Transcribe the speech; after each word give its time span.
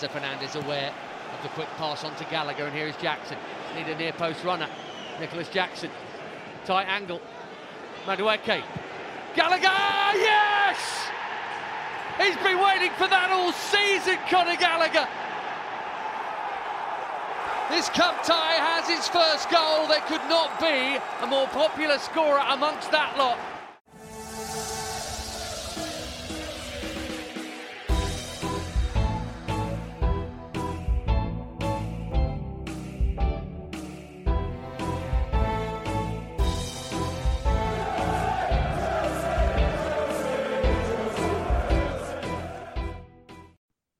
Enzo 0.00 0.10
Fernandez 0.10 0.54
aware 0.56 0.94
of 1.36 1.42
the 1.42 1.50
quick 1.50 1.68
pass 1.76 2.04
on 2.04 2.16
to 2.16 2.24
Gallagher, 2.24 2.64
and 2.64 2.74
here 2.74 2.86
is 2.86 2.96
Jackson. 2.96 3.36
Need 3.76 3.86
a 3.86 3.98
near 3.98 4.12
post 4.12 4.42
runner. 4.44 4.66
Nicolas 5.20 5.50
Jackson. 5.50 5.90
Tight 6.64 6.88
angle. 6.88 7.20
Madueke. 8.06 8.62
Gallagher! 9.34 9.68
Yes! 10.16 10.78
He's 12.16 12.36
been 12.36 12.58
waiting 12.64 12.90
for 12.96 13.08
that 13.08 13.28
all 13.30 13.52
season, 13.52 14.16
Conor 14.30 14.56
Gallagher. 14.56 15.06
This 17.68 17.90
cup 17.90 18.24
tie 18.24 18.56
has 18.56 18.88
its 18.88 19.06
first 19.06 19.50
goal. 19.50 19.86
There 19.86 20.00
could 20.08 20.26
not 20.30 20.58
be 20.58 20.96
a 21.20 21.26
more 21.26 21.46
popular 21.48 21.98
scorer 21.98 22.42
amongst 22.48 22.90
that 22.90 23.18
lot. 23.18 23.38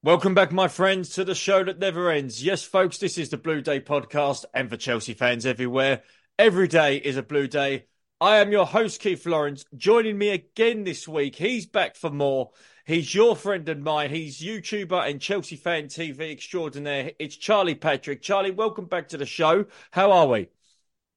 Welcome 0.02 0.34
back, 0.34 0.50
my 0.50 0.66
friends, 0.66 1.10
to 1.10 1.24
the 1.24 1.34
show 1.34 1.62
that 1.62 1.78
never 1.78 2.10
ends. 2.10 2.42
Yes, 2.42 2.62
folks, 2.62 2.96
this 2.96 3.18
is 3.18 3.28
the 3.28 3.36
Blue 3.36 3.60
Day 3.60 3.80
podcast, 3.80 4.46
and 4.54 4.70
for 4.70 4.78
Chelsea 4.78 5.12
fans 5.12 5.44
everywhere, 5.44 6.02
every 6.38 6.68
day 6.68 6.96
is 6.96 7.18
a 7.18 7.22
Blue 7.22 7.46
Day. 7.46 7.84
I 8.18 8.38
am 8.38 8.50
your 8.50 8.64
host, 8.64 9.02
Keith 9.02 9.26
Lawrence. 9.26 9.66
Joining 9.76 10.16
me 10.16 10.30
again 10.30 10.84
this 10.84 11.06
week, 11.06 11.36
he's 11.36 11.66
back 11.66 11.96
for 11.96 12.08
more. 12.08 12.48
He's 12.86 13.14
your 13.14 13.36
friend 13.36 13.68
and 13.68 13.84
mine. 13.84 14.08
He's 14.08 14.40
YouTuber 14.40 15.06
and 15.06 15.20
Chelsea 15.20 15.56
fan 15.56 15.88
TV 15.88 16.32
extraordinaire. 16.32 17.12
It's 17.18 17.36
Charlie 17.36 17.74
Patrick. 17.74 18.22
Charlie, 18.22 18.52
welcome 18.52 18.86
back 18.86 19.08
to 19.08 19.18
the 19.18 19.26
show. 19.26 19.66
How 19.90 20.12
are 20.12 20.28
we? 20.28 20.48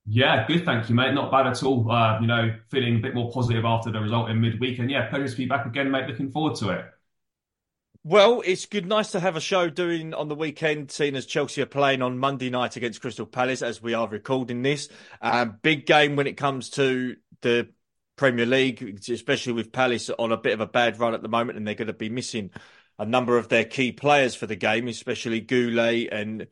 Yeah, 0.06 0.46
good, 0.46 0.66
thank 0.66 0.90
you, 0.90 0.96
mate. 0.96 1.14
Not 1.14 1.32
bad 1.32 1.48
at 1.48 1.64
all. 1.64 1.90
Uh, 1.90 2.20
you 2.20 2.28
know, 2.28 2.54
feeling 2.70 2.98
a 2.98 3.00
bit 3.00 3.16
more 3.16 3.32
positive 3.32 3.64
after 3.64 3.94
the 3.94 4.02
result 4.02 4.30
in 4.30 4.42
midweek, 4.42 4.80
and 4.80 4.92
yeah, 4.92 5.08
pleasure 5.10 5.30
to 5.30 5.38
be 5.38 5.46
back 5.46 5.66
again, 5.66 5.90
mate. 5.90 6.10
Looking 6.10 6.30
forward 6.30 6.56
to 6.56 6.72
it. 6.72 6.86
Well, 8.06 8.42
it's 8.46 8.66
good, 8.66 8.86
nice 8.86 9.12
to 9.12 9.22
have 9.22 9.38
a 9.38 9.42
show 9.42 9.70
doing 9.70 10.14
on 10.14 10.28
the 10.28 10.36
weekend, 10.36 10.92
seeing 10.92 11.16
as 11.16 11.26
Chelsea 11.26 11.62
are 11.62 11.66
playing 11.66 12.02
on 12.02 12.20
Monday 12.20 12.50
night 12.50 12.76
against 12.76 13.00
Crystal 13.00 13.26
Palace 13.26 13.62
as 13.62 13.82
we 13.82 13.94
are 13.94 14.10
recording 14.10 14.62
this. 14.62 14.90
Um, 15.22 15.58
big 15.62 15.86
game 15.86 16.18
when 16.18 16.28
it 16.28 16.36
comes 16.36 16.72
to 16.72 17.16
the 17.42 17.70
Premier 18.18 18.46
League, 18.46 19.00
especially 19.10 19.54
with 19.54 19.72
Palace 19.72 20.10
on 20.10 20.34
a 20.34 20.38
bit 20.38 20.52
of 20.52 20.60
a 20.60 20.68
bad 20.68 21.00
run 21.00 21.14
at 21.14 21.22
the 21.22 21.30
moment, 21.30 21.58
and 21.58 21.66
they're 21.66 21.76
going 21.76 21.88
to 21.88 21.94
be 21.94 22.10
missing 22.10 22.50
a 23.00 23.06
number 23.06 23.38
of 23.38 23.48
their 23.48 23.64
key 23.64 23.94
players 23.94 24.36
for 24.36 24.48
the 24.48 24.58
game, 24.58 24.90
especially 24.90 25.40
Goulet 25.40 26.10
and 26.12 26.48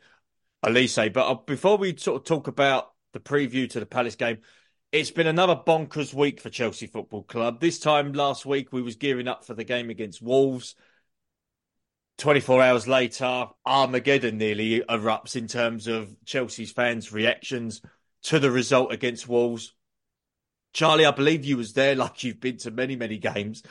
Olise. 0.66 1.12
But 1.12 1.30
uh, 1.30 1.36
before 1.46 1.78
we 1.78 1.98
sort 1.98 2.22
of 2.22 2.26
talk 2.26 2.48
about 2.48 2.94
the 3.12 3.20
preview 3.20 3.70
to 3.72 3.82
the 3.82 3.86
Palace 3.86 4.16
game, 4.16 4.38
it's 4.94 5.12
been 5.12 5.28
another 5.28 5.58
bonkers 5.58 6.14
week 6.14 6.40
for 6.40 6.50
Chelsea 6.50 6.88
Football 6.88 7.24
Club. 7.24 7.60
This 7.60 7.78
time 7.78 8.14
last 8.14 8.46
week, 8.46 8.72
we 8.72 8.82
was 8.82 8.96
gearing 8.96 9.28
up 9.28 9.44
for 9.44 9.54
the 9.54 9.66
game 9.66 9.90
against 9.90 10.22
Wolves. 10.22 10.76
24 12.22 12.62
hours 12.62 12.88
later, 12.88 13.48
Armageddon 13.66 14.38
nearly 14.38 14.82
erupts 14.82 15.36
in 15.36 15.48
terms 15.48 15.88
of 15.88 16.16
Chelsea's 16.24 16.72
fans' 16.72 17.12
reactions 17.12 17.82
to 18.22 18.38
the 18.38 18.52
result 18.52 18.94
against 18.94 19.28
Wolves. 19.28 19.74
Charlie, 20.72 21.08
I 21.08 21.12
believe 21.12 21.44
you 21.46 21.58
was 21.58 21.74
there, 21.74 21.96
like 21.96 22.24
you've 22.24 22.40
been 22.40 22.58
to 22.58 22.70
many, 22.70 22.96
many 22.96 23.18
games. 23.18 23.64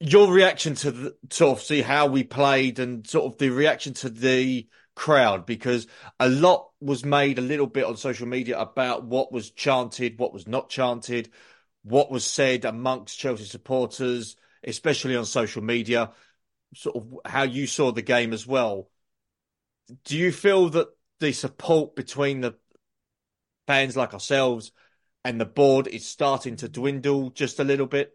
Your 0.00 0.32
reaction 0.32 0.74
to 0.76 0.90
the, 0.90 1.16
of 1.42 1.62
see 1.62 1.82
how 1.82 2.06
we 2.06 2.24
played 2.24 2.80
and 2.80 3.06
sort 3.06 3.32
of 3.32 3.38
the 3.38 3.50
reaction 3.50 3.94
to 3.94 4.10
the 4.10 4.66
crowd, 4.96 5.46
because 5.46 5.86
a 6.18 6.28
lot 6.28 6.70
was 6.80 7.04
made 7.04 7.38
a 7.38 7.42
little 7.42 7.68
bit 7.68 7.84
on 7.84 7.96
social 7.96 8.26
media 8.26 8.58
about 8.58 9.04
what 9.04 9.30
was 9.30 9.52
chanted, 9.52 10.18
what 10.18 10.32
was 10.32 10.48
not 10.48 10.68
chanted, 10.68 11.30
what 11.84 12.10
was 12.10 12.24
said 12.24 12.64
amongst 12.64 13.20
Chelsea 13.20 13.44
supporters, 13.44 14.34
especially 14.64 15.14
on 15.14 15.24
social 15.24 15.62
media 15.62 16.10
sort 16.74 16.96
of 16.96 17.18
how 17.24 17.42
you 17.42 17.66
saw 17.66 17.92
the 17.92 18.02
game 18.02 18.32
as 18.32 18.46
well. 18.46 18.88
Do 20.04 20.16
you 20.16 20.32
feel 20.32 20.68
that 20.70 20.88
the 21.18 21.32
support 21.32 21.96
between 21.96 22.40
the 22.40 22.54
fans 23.66 23.96
like 23.96 24.14
ourselves 24.14 24.72
and 25.24 25.40
the 25.40 25.46
board 25.46 25.86
is 25.86 26.06
starting 26.06 26.56
to 26.56 26.68
dwindle 26.68 27.30
just 27.30 27.60
a 27.60 27.64
little 27.64 27.86
bit? 27.86 28.12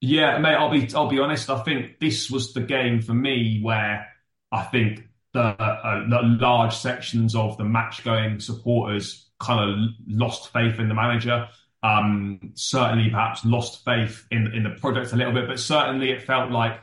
Yeah, 0.00 0.38
mate. 0.38 0.54
I'll 0.54 0.70
be 0.70 0.88
I'll 0.94 1.08
be 1.08 1.18
honest. 1.18 1.50
I 1.50 1.62
think 1.62 1.98
this 1.98 2.30
was 2.30 2.54
the 2.54 2.62
game 2.62 3.02
for 3.02 3.12
me 3.12 3.60
where 3.62 4.06
I 4.50 4.62
think 4.62 5.06
the, 5.32 5.40
uh, 5.40 6.08
the 6.08 6.20
large 6.22 6.74
sections 6.74 7.34
of 7.34 7.56
the 7.58 7.64
match 7.64 8.02
going 8.02 8.40
supporters 8.40 9.30
kind 9.38 9.70
of 9.70 9.90
lost 10.06 10.52
faith 10.52 10.78
in 10.78 10.88
the 10.88 10.94
manager. 10.94 11.48
Um, 11.82 12.52
certainly, 12.54 13.10
perhaps 13.10 13.44
lost 13.44 13.84
faith 13.84 14.26
in 14.30 14.52
in 14.54 14.62
the 14.62 14.70
project 14.70 15.12
a 15.12 15.16
little 15.16 15.32
bit, 15.32 15.48
but 15.48 15.58
certainly 15.58 16.10
it 16.10 16.22
felt 16.22 16.50
like 16.50 16.80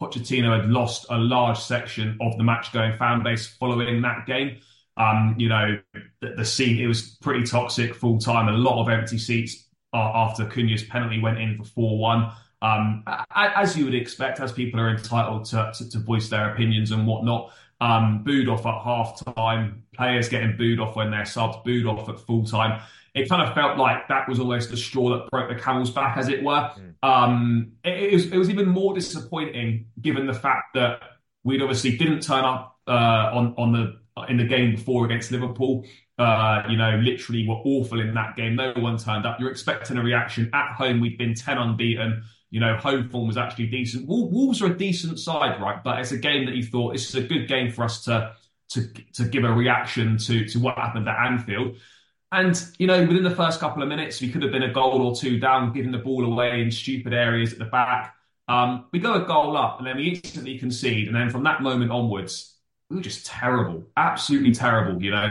Pochettino 0.00 0.60
had 0.60 0.70
lost 0.70 1.06
a 1.10 1.18
large 1.18 1.58
section 1.58 2.18
of 2.20 2.36
the 2.36 2.44
match 2.44 2.72
going 2.72 2.96
fan 2.96 3.22
base 3.22 3.46
following 3.46 4.02
that 4.02 4.26
game. 4.26 4.58
Um, 4.96 5.34
you 5.38 5.48
know, 5.48 5.78
the, 6.20 6.34
the 6.36 6.44
scene, 6.44 6.80
it 6.80 6.86
was 6.86 7.16
pretty 7.22 7.44
toxic 7.44 7.94
full 7.94 8.18
time, 8.18 8.48
a 8.48 8.52
lot 8.52 8.80
of 8.80 8.88
empty 8.88 9.18
seats 9.18 9.68
uh, 9.92 10.10
after 10.14 10.46
Cunha's 10.46 10.84
penalty 10.84 11.20
went 11.20 11.38
in 11.38 11.56
for 11.58 11.64
4 11.64 11.98
1. 11.98 12.32
Um, 12.62 13.04
as 13.34 13.76
you 13.76 13.84
would 13.84 13.94
expect, 13.94 14.40
as 14.40 14.52
people 14.52 14.80
are 14.80 14.90
entitled 14.90 15.44
to, 15.46 15.72
to, 15.76 15.90
to 15.90 15.98
voice 15.98 16.28
their 16.28 16.52
opinions 16.52 16.90
and 16.90 17.06
whatnot. 17.06 17.52
Um, 17.78 18.24
booed 18.24 18.48
off 18.48 18.64
at 18.64 18.82
half 18.82 19.22
time, 19.36 19.82
players 19.94 20.30
getting 20.30 20.56
booed 20.56 20.80
off 20.80 20.96
when 20.96 21.10
they're 21.10 21.26
subs, 21.26 21.58
booed 21.62 21.84
off 21.84 22.08
at 22.08 22.18
full 22.18 22.44
time 22.44 22.80
it 23.16 23.30
kind 23.30 23.40
of 23.40 23.54
felt 23.54 23.78
like 23.78 24.08
that 24.08 24.28
was 24.28 24.38
almost 24.38 24.70
the 24.70 24.76
straw 24.76 25.08
that 25.08 25.30
broke 25.30 25.48
the 25.48 25.54
camel's 25.54 25.90
back, 25.90 26.18
as 26.18 26.28
it 26.28 26.44
were. 26.44 26.70
Mm. 26.78 26.94
Um, 27.02 27.72
it, 27.82 28.12
it, 28.12 28.12
was, 28.12 28.26
it 28.26 28.36
was 28.36 28.50
even 28.50 28.68
more 28.68 28.94
disappointing 28.94 29.86
given 30.00 30.26
the 30.26 30.34
fact 30.34 30.74
that 30.74 31.00
we'd 31.42 31.62
obviously 31.62 31.96
didn't 31.96 32.20
turn 32.20 32.44
up 32.44 32.78
uh, 32.86 33.30
on 33.32 33.54
on 33.56 33.72
the 33.72 33.98
in 34.28 34.36
the 34.36 34.44
game 34.44 34.72
before 34.72 35.06
against 35.06 35.32
Liverpool. 35.32 35.84
Uh, 36.18 36.62
you 36.68 36.76
know, 36.76 36.96
literally 36.96 37.46
were 37.48 37.56
awful 37.64 38.00
in 38.00 38.12
that 38.14 38.36
game. 38.36 38.54
No 38.54 38.72
one 38.76 38.98
turned 38.98 39.24
up. 39.24 39.40
You're 39.40 39.50
expecting 39.50 39.96
a 39.96 40.02
reaction 40.02 40.50
at 40.52 40.74
home. 40.74 41.00
We'd 41.00 41.16
been 41.16 41.34
ten 41.34 41.56
unbeaten. 41.56 42.22
You 42.50 42.60
know, 42.60 42.76
home 42.76 43.08
form 43.08 43.28
was 43.28 43.38
actually 43.38 43.68
decent. 43.68 44.06
Wolves 44.06 44.60
are 44.60 44.66
a 44.66 44.76
decent 44.76 45.18
side, 45.18 45.60
right? 45.60 45.82
But 45.82 46.00
it's 46.00 46.12
a 46.12 46.18
game 46.18 46.44
that 46.46 46.54
you 46.54 46.64
thought 46.64 46.92
this 46.92 47.08
is 47.08 47.14
a 47.14 47.22
good 47.22 47.48
game 47.48 47.72
for 47.72 47.82
us 47.82 48.04
to 48.04 48.34
to 48.70 48.88
to 49.14 49.24
give 49.24 49.44
a 49.44 49.52
reaction 49.52 50.18
to 50.18 50.44
to 50.48 50.58
what 50.58 50.76
happened 50.76 51.08
at 51.08 51.16
Anfield. 51.18 51.76
And, 52.32 52.60
you 52.78 52.86
know, 52.86 53.00
within 53.06 53.22
the 53.22 53.30
first 53.30 53.60
couple 53.60 53.82
of 53.82 53.88
minutes, 53.88 54.20
we 54.20 54.30
could 54.30 54.42
have 54.42 54.50
been 54.50 54.64
a 54.64 54.72
goal 54.72 55.06
or 55.06 55.14
two 55.14 55.38
down, 55.38 55.72
giving 55.72 55.92
the 55.92 55.98
ball 55.98 56.24
away 56.24 56.60
in 56.60 56.70
stupid 56.70 57.14
areas 57.14 57.52
at 57.52 57.58
the 57.58 57.66
back. 57.66 58.14
Um, 58.48 58.86
we 58.92 58.98
go 58.98 59.14
a 59.14 59.26
goal 59.26 59.56
up 59.56 59.78
and 59.78 59.86
then 59.86 59.96
we 59.96 60.08
instantly 60.08 60.58
concede. 60.58 61.06
And 61.06 61.16
then 61.16 61.30
from 61.30 61.44
that 61.44 61.62
moment 61.62 61.90
onwards, 61.90 62.56
we 62.90 62.96
were 62.96 63.02
just 63.02 63.26
terrible, 63.26 63.86
absolutely 63.96 64.52
terrible, 64.52 65.02
you 65.02 65.10
know. 65.10 65.30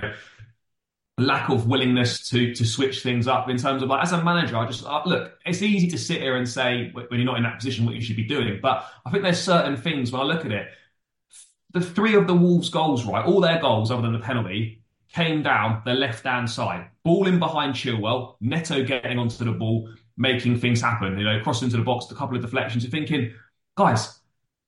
Lack 1.17 1.47
of 1.49 1.67
willingness 1.67 2.27
to 2.29 2.53
to 2.55 2.65
switch 2.65 3.01
things 3.01 3.25
up 3.25 3.49
in 3.49 3.55
terms 3.55 3.81
of 3.81 3.87
like 3.87 4.03
as 4.03 4.11
a 4.11 4.21
manager, 4.21 4.57
I 4.57 4.67
just 4.67 4.85
uh, 4.85 5.01
look. 5.05 5.37
It's 5.45 5.61
easy 5.61 5.87
to 5.91 5.97
sit 5.97 6.21
here 6.21 6.35
and 6.35 6.47
say 6.47 6.91
when 6.91 7.07
you're 7.11 7.23
not 7.23 7.37
in 7.37 7.43
that 7.43 7.55
position 7.55 7.85
what 7.85 7.95
you 7.95 8.01
should 8.01 8.17
be 8.17 8.25
doing, 8.25 8.59
but 8.61 8.85
I 9.05 9.11
think 9.11 9.23
there's 9.23 9.39
certain 9.41 9.77
things 9.77 10.11
when 10.11 10.21
I 10.21 10.25
look 10.25 10.43
at 10.43 10.51
it. 10.51 10.67
The 11.71 11.79
three 11.79 12.15
of 12.15 12.27
the 12.27 12.33
Wolves' 12.33 12.69
goals, 12.69 13.05
right, 13.05 13.25
all 13.25 13.39
their 13.39 13.61
goals 13.61 13.91
other 13.91 14.01
than 14.01 14.11
the 14.11 14.19
penalty, 14.19 14.83
came 15.15 15.41
down 15.41 15.81
the 15.85 15.93
left 15.93 16.25
hand 16.25 16.49
side, 16.49 16.89
ball 17.03 17.27
in 17.27 17.39
behind 17.39 17.73
Chilwell, 17.73 18.35
Neto 18.41 18.83
getting 18.83 19.17
onto 19.17 19.45
the 19.45 19.51
ball, 19.51 19.89
making 20.17 20.59
things 20.59 20.81
happen. 20.81 21.17
You 21.17 21.23
know, 21.23 21.39
crossing 21.41 21.67
into 21.67 21.77
the 21.77 21.83
box, 21.83 22.11
a 22.11 22.15
couple 22.15 22.35
of 22.35 22.43
deflections. 22.43 22.83
You're 22.83 22.91
thinking, 22.91 23.33
guys, 23.77 24.19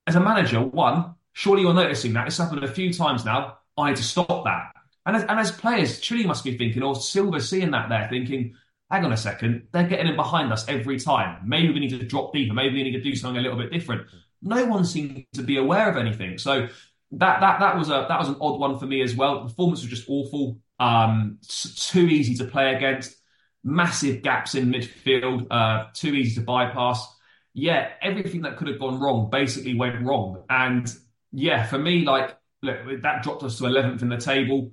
as 0.08 0.16
a 0.16 0.22
manager, 0.22 0.62
one, 0.62 1.16
surely 1.34 1.64
you're 1.64 1.74
noticing 1.74 2.14
that 2.14 2.28
it's 2.28 2.38
happened 2.38 2.64
a 2.64 2.68
few 2.68 2.94
times 2.94 3.26
now. 3.26 3.58
I 3.78 3.90
need 3.90 3.98
to 3.98 4.04
stop 4.04 4.46
that. 4.46 4.72
And 5.06 5.18
as, 5.18 5.24
and 5.24 5.40
as 5.40 5.52
players, 5.52 6.00
Chile 6.00 6.26
must 6.26 6.44
be 6.44 6.58
thinking, 6.58 6.82
or 6.82 6.96
Silva 6.96 7.42
seeing 7.42 7.72
that 7.72 7.90
there, 7.90 8.08
thinking, 8.10 8.56
hang 8.90 9.04
on 9.04 9.12
a 9.12 9.18
second, 9.18 9.68
they're 9.74 9.88
getting 9.88 10.08
in 10.08 10.16
behind 10.16 10.52
us 10.54 10.68
every 10.70 10.98
time. 10.98 11.42
Maybe 11.46 11.74
we 11.74 11.80
need 11.80 11.90
to 11.90 12.06
drop 12.06 12.34
deeper. 12.34 12.54
Maybe 12.54 12.76
we 12.76 12.84
need 12.84 12.94
to 12.94 13.02
do 13.02 13.16
something 13.16 13.38
a 13.38 13.42
little 13.42 13.58
bit 13.58 13.72
different. 13.72 14.08
No 14.42 14.66
one 14.66 14.86
seemed 14.86 15.26
to 15.34 15.44
be 15.44 15.58
aware 15.58 15.90
of 15.90 15.98
anything. 15.98 16.38
So 16.38 16.68
that 17.12 17.40
that 17.40 17.60
that 17.60 17.78
was 17.78 17.90
a 17.90 18.06
that 18.10 18.20
was 18.20 18.30
an 18.30 18.38
odd 18.42 18.60
one 18.60 18.78
for 18.78 18.86
me 18.86 19.02
as 19.02 19.16
well. 19.16 19.40
The 19.40 19.50
performance 19.50 19.82
was 19.82 19.90
just 19.90 20.10
awful. 20.10 20.60
Um, 20.80 21.40
too 21.48 22.08
easy 22.08 22.36
to 22.36 22.46
play 22.46 22.76
against. 22.76 23.16
Massive 23.64 24.22
gaps 24.22 24.56
in 24.56 24.72
midfield. 24.72 25.48
Uh, 25.50 25.86
too 25.94 26.14
easy 26.14 26.36
to 26.36 26.42
bypass. 26.42 27.06
Yeah, 27.54 27.90
everything 28.02 28.42
that 28.42 28.58
could 28.58 28.68
have 28.68 28.80
gone 28.80 29.00
wrong 29.00 29.30
basically 29.32 29.76
went 29.76 30.06
wrong. 30.06 30.44
And 30.50 30.94
yeah, 31.32 31.66
for 31.66 31.78
me, 31.78 32.06
like 32.06 32.38
look, 32.62 33.02
that 33.02 33.24
dropped 33.24 33.44
us 33.44 33.58
to 33.58 33.64
11th 33.64 34.02
in 34.02 34.10
the 34.10 34.18
table. 34.18 34.72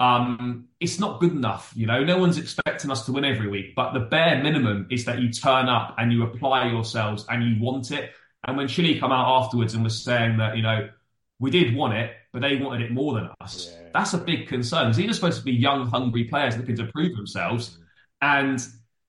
Um, 0.00 0.68
it's 0.78 1.00
not 1.00 1.20
good 1.20 1.32
enough. 1.32 1.72
You 1.74 1.86
know, 1.86 2.04
no 2.04 2.18
one's 2.18 2.38
expecting 2.38 2.90
us 2.90 3.04
to 3.06 3.12
win 3.12 3.24
every 3.24 3.48
week, 3.48 3.74
but 3.74 3.92
the 3.92 4.00
bare 4.00 4.42
minimum 4.42 4.86
is 4.90 5.04
that 5.06 5.20
you 5.20 5.32
turn 5.32 5.68
up 5.68 5.96
and 5.98 6.12
you 6.12 6.22
apply 6.22 6.68
yourselves 6.68 7.24
and 7.28 7.42
you 7.42 7.62
want 7.62 7.90
it. 7.90 8.12
And 8.46 8.56
when 8.56 8.68
Chile 8.68 9.00
come 9.00 9.10
out 9.10 9.42
afterwards 9.42 9.74
and 9.74 9.82
was 9.82 10.02
saying 10.04 10.36
that, 10.38 10.56
you 10.56 10.62
know, 10.62 10.88
we 11.38 11.50
did 11.50 11.74
want 11.74 11.94
it, 11.94 12.12
but 12.32 12.42
they 12.42 12.56
wanted 12.56 12.86
it 12.86 12.92
more 12.92 13.14
than 13.14 13.30
us. 13.40 13.72
Yeah. 13.72 13.88
That's 13.94 14.14
a 14.14 14.18
big 14.18 14.48
concern. 14.48 14.92
These 14.92 15.10
are 15.10 15.14
supposed 15.14 15.38
to 15.38 15.44
be 15.44 15.52
young, 15.52 15.86
hungry 15.86 16.24
players 16.24 16.56
looking 16.56 16.76
to 16.76 16.86
prove 16.86 17.16
themselves, 17.16 17.70
mm. 17.70 17.82
and 18.22 18.66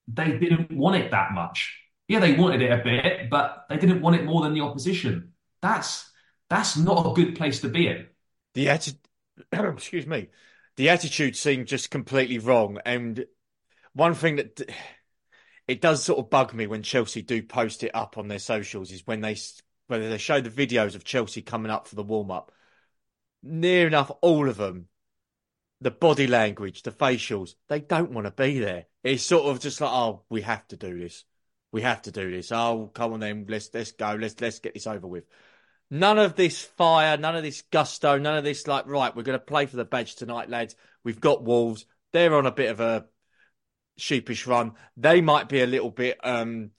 they 0.08 0.38
didn't 0.38 0.72
want 0.72 0.96
it 0.96 1.12
that 1.12 1.32
much. 1.34 1.76
Yeah, 2.08 2.20
they 2.20 2.34
wanted 2.34 2.62
it 2.62 2.72
a 2.72 2.84
bit, 2.84 3.30
but 3.30 3.66
they 3.70 3.78
didn't 3.78 4.02
want 4.02 4.16
it 4.16 4.26
more 4.26 4.42
than 4.42 4.54
the 4.54 4.62
opposition. 4.62 5.34
That's 5.62 6.10
that's 6.50 6.78
not 6.78 7.06
a 7.06 7.14
good 7.14 7.36
place 7.36 7.62
to 7.62 7.70
be 7.70 7.88
in. 7.88 8.08
The 8.56 8.70
attitude, 8.70 9.00
excuse 9.54 10.08
me, 10.08 10.30
the 10.78 10.90
attitude 10.90 11.36
seemed 11.36 11.68
just 11.68 11.92
completely 11.92 12.40
wrong. 12.40 12.80
And 12.86 13.26
one 13.94 14.14
thing 14.14 14.38
that 14.38 14.62
it 15.68 15.82
does 15.82 16.04
sort 16.04 16.20
of 16.20 16.30
bug 16.30 16.54
me 16.54 16.68
when 16.68 16.84
Chelsea 16.84 17.22
do 17.22 17.44
post 17.44 17.84
it 17.84 17.94
up 17.94 18.18
on 18.18 18.28
their 18.28 18.40
socials 18.40 18.92
is 18.92 19.06
when 19.06 19.22
they 19.22 19.36
whether 19.90 20.10
they 20.10 20.18
show 20.18 20.40
the 20.40 20.50
videos 20.50 20.96
of 20.96 21.04
Chelsea 21.04 21.42
coming 21.42 21.72
up 21.72 21.88
for 21.88 21.96
the 21.96 22.04
warm 22.04 22.32
up, 22.32 22.52
near 23.44 23.88
enough 23.88 24.12
all 24.22 24.48
of 24.48 24.58
them, 24.58 24.88
the 25.82 25.92
body 25.92 26.28
language, 26.28 26.84
the 26.84 26.92
facials, 26.92 27.56
they 27.70 27.80
don't 27.80 28.12
want 28.12 28.26
to 28.26 28.32
be 28.32 28.60
there. 28.60 28.86
It's 29.04 29.24
sort 29.24 29.46
of 29.46 29.60
just 29.60 29.82
like, 29.82 29.92
oh, 29.92 30.24
we 30.30 30.42
have 30.42 30.68
to 30.70 30.78
do 30.78 31.00
this. 31.00 31.24
We 31.72 31.82
have 31.82 32.02
to 32.04 32.12
do 32.12 32.32
this. 32.32 32.52
Oh, 32.52 32.92
come 32.94 33.14
on 33.14 33.20
then, 33.20 33.46
let's 33.48 33.70
let's 33.74 33.92
go. 33.92 34.18
Let's 34.20 34.40
let's 34.42 34.60
get 34.60 34.74
this 34.74 34.88
over 34.88 35.08
with. 35.08 35.26
None 35.92 36.20
of 36.20 36.36
this 36.36 36.62
fire, 36.62 37.18
none 37.18 37.36
of 37.36 37.44
this 37.44 37.64
gusto, 37.72 38.20
none 38.20 38.38
of 38.38 38.44
this 38.44 38.68
like, 38.68 38.86
right, 38.88 39.16
we're 39.16 39.24
going 39.24 39.40
to 39.40 39.44
play 39.44 39.66
for 39.66 39.78
the 39.78 39.86
badge 39.86 40.16
tonight, 40.16 40.50
lads. 40.50 40.76
We've 41.04 41.20
got 41.20 41.44
Wolves. 41.44 41.86
They're 42.14 42.36
on 42.36 42.46
a 42.46 42.52
bit 42.52 42.70
of 42.70 42.80
a 42.80 43.06
sheepish 43.98 44.46
run. 44.46 44.74
They 44.98 45.22
might 45.22 45.50
be 45.50 45.62
a 45.62 45.68
little 45.68 45.90
bit 45.90 46.20
um, 46.24 46.72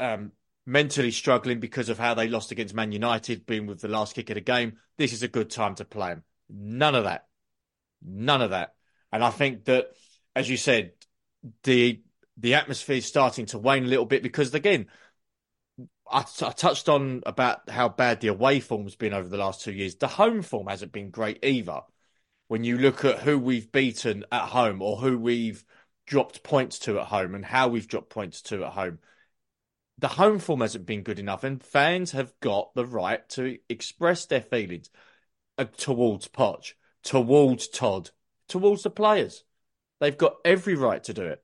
um, 0.00 0.32
mentally 0.64 1.10
struggling 1.10 1.60
because 1.60 1.88
of 1.88 1.98
how 1.98 2.14
they 2.14 2.28
lost 2.28 2.52
against 2.52 2.74
Man 2.74 2.92
United, 2.92 3.46
being 3.46 3.66
with 3.66 3.80
the 3.80 3.88
last 3.88 4.14
kick 4.14 4.30
of 4.30 4.34
the 4.34 4.40
game. 4.40 4.78
This 4.98 5.12
is 5.12 5.22
a 5.22 5.28
good 5.28 5.50
time 5.50 5.74
to 5.76 5.84
play 5.84 6.10
them. 6.10 6.22
None 6.48 6.94
of 6.94 7.04
that. 7.04 7.26
None 8.04 8.42
of 8.42 8.50
that. 8.50 8.74
And 9.12 9.22
I 9.22 9.30
think 9.30 9.64
that, 9.64 9.88
as 10.34 10.48
you 10.48 10.56
said, 10.56 10.92
the 11.64 12.02
the 12.36 12.54
atmosphere 12.54 12.96
is 12.96 13.06
starting 13.06 13.46
to 13.46 13.58
wane 13.58 13.84
a 13.84 13.88
little 13.88 14.06
bit 14.06 14.22
because, 14.22 14.54
again, 14.54 14.86
I, 16.10 16.24
I 16.42 16.50
touched 16.50 16.88
on 16.88 17.22
about 17.26 17.68
how 17.68 17.88
bad 17.88 18.20
the 18.20 18.28
away 18.28 18.60
form's 18.60 18.96
been 18.96 19.12
over 19.12 19.28
the 19.28 19.36
last 19.36 19.62
two 19.62 19.72
years. 19.72 19.96
The 19.96 20.08
home 20.08 20.42
form 20.42 20.66
hasn't 20.66 20.92
been 20.92 21.10
great 21.10 21.44
either. 21.44 21.80
When 22.48 22.64
you 22.64 22.78
look 22.78 23.04
at 23.04 23.20
who 23.20 23.38
we've 23.38 23.70
beaten 23.72 24.24
at 24.30 24.48
home 24.48 24.82
or 24.82 24.96
who 24.96 25.18
we've 25.18 25.64
dropped 26.06 26.42
points 26.42 26.78
to 26.80 27.00
at 27.00 27.06
home 27.06 27.34
and 27.34 27.44
how 27.44 27.68
we've 27.68 27.88
dropped 27.88 28.10
points 28.10 28.42
to 28.42 28.64
at 28.64 28.72
home, 28.72 28.98
the 30.02 30.08
home 30.08 30.40
form 30.40 30.60
hasn't 30.60 30.84
been 30.84 31.02
good 31.02 31.20
enough, 31.20 31.44
and 31.44 31.62
fans 31.62 32.10
have 32.10 32.34
got 32.40 32.74
the 32.74 32.84
right 32.84 33.26
to 33.30 33.56
express 33.68 34.26
their 34.26 34.40
feelings 34.40 34.90
uh, 35.56 35.64
towards 35.76 36.26
Poch, 36.26 36.72
towards 37.04 37.68
Todd, 37.68 38.10
towards 38.48 38.82
the 38.82 38.90
players. 38.90 39.44
They've 40.00 40.18
got 40.18 40.34
every 40.44 40.74
right 40.74 41.02
to 41.04 41.14
do 41.14 41.22
it. 41.22 41.42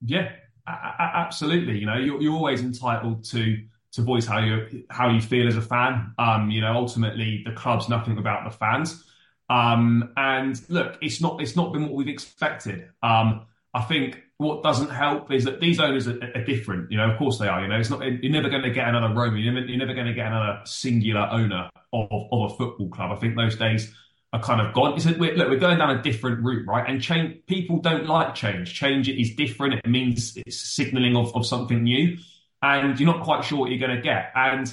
Yeah, 0.00 0.30
absolutely. 0.64 1.78
You 1.78 1.86
know, 1.86 1.96
you're, 1.96 2.22
you're 2.22 2.34
always 2.34 2.62
entitled 2.62 3.24
to 3.30 3.58
to 3.92 4.02
voice 4.02 4.26
how 4.26 4.38
you 4.38 4.84
how 4.88 5.10
you 5.10 5.20
feel 5.20 5.48
as 5.48 5.56
a 5.56 5.62
fan. 5.62 6.14
Um, 6.18 6.50
you 6.52 6.60
know, 6.60 6.72
ultimately 6.72 7.42
the 7.44 7.52
club's 7.52 7.88
nothing 7.88 8.16
about 8.16 8.44
the 8.44 8.56
fans. 8.56 9.04
Um, 9.50 10.12
and 10.16 10.60
look, 10.68 10.98
it's 11.02 11.20
not 11.20 11.42
it's 11.42 11.56
not 11.56 11.72
been 11.72 11.82
what 11.82 11.94
we've 11.94 12.08
expected. 12.08 12.90
Um, 13.02 13.46
I 13.74 13.82
think 13.82 14.22
what 14.38 14.62
doesn't 14.62 14.90
help 14.90 15.32
is 15.32 15.44
that 15.44 15.60
these 15.60 15.80
owners 15.80 16.06
are, 16.06 16.18
are, 16.34 16.44
different. 16.44 16.90
You 16.90 16.98
know, 16.98 17.10
of 17.10 17.18
course 17.18 17.38
they 17.38 17.48
are. 17.48 17.62
You 17.62 17.68
know, 17.68 17.78
it's 17.78 17.88
not 17.88 18.00
you're 18.04 18.32
never 18.32 18.50
going 18.50 18.62
to 18.62 18.70
get 18.70 18.86
another 18.88 19.14
Roman. 19.14 19.40
You're 19.40 19.54
never, 19.54 19.66
never 19.66 19.94
going 19.94 20.06
to 20.06 20.12
get 20.12 20.26
another 20.26 20.60
singular 20.64 21.26
owner 21.30 21.70
of, 21.92 22.08
of 22.10 22.52
a 22.52 22.54
football 22.56 22.88
club. 22.90 23.12
I 23.12 23.16
think 23.16 23.36
those 23.36 23.56
days 23.56 23.94
are 24.32 24.42
kind 24.42 24.60
of 24.60 24.74
gone. 24.74 24.94
It's 24.94 25.06
a, 25.06 25.14
we're, 25.14 25.34
look, 25.34 25.48
we're 25.48 25.58
going 25.58 25.78
down 25.78 25.96
a 25.96 26.02
different 26.02 26.44
route, 26.44 26.66
right? 26.66 26.88
And 26.88 27.00
change. 27.00 27.46
People 27.46 27.78
don't 27.78 28.06
like 28.06 28.34
change. 28.34 28.74
Change 28.74 29.08
is 29.08 29.34
different. 29.34 29.74
It 29.74 29.88
means 29.88 30.36
it's 30.36 30.60
signaling 30.60 31.16
of, 31.16 31.34
of 31.34 31.46
something 31.46 31.82
new, 31.82 32.18
and 32.60 33.00
you're 33.00 33.10
not 33.10 33.24
quite 33.24 33.42
sure 33.42 33.58
what 33.58 33.70
you're 33.70 33.86
going 33.86 33.96
to 33.96 34.02
get. 34.02 34.32
And 34.34 34.72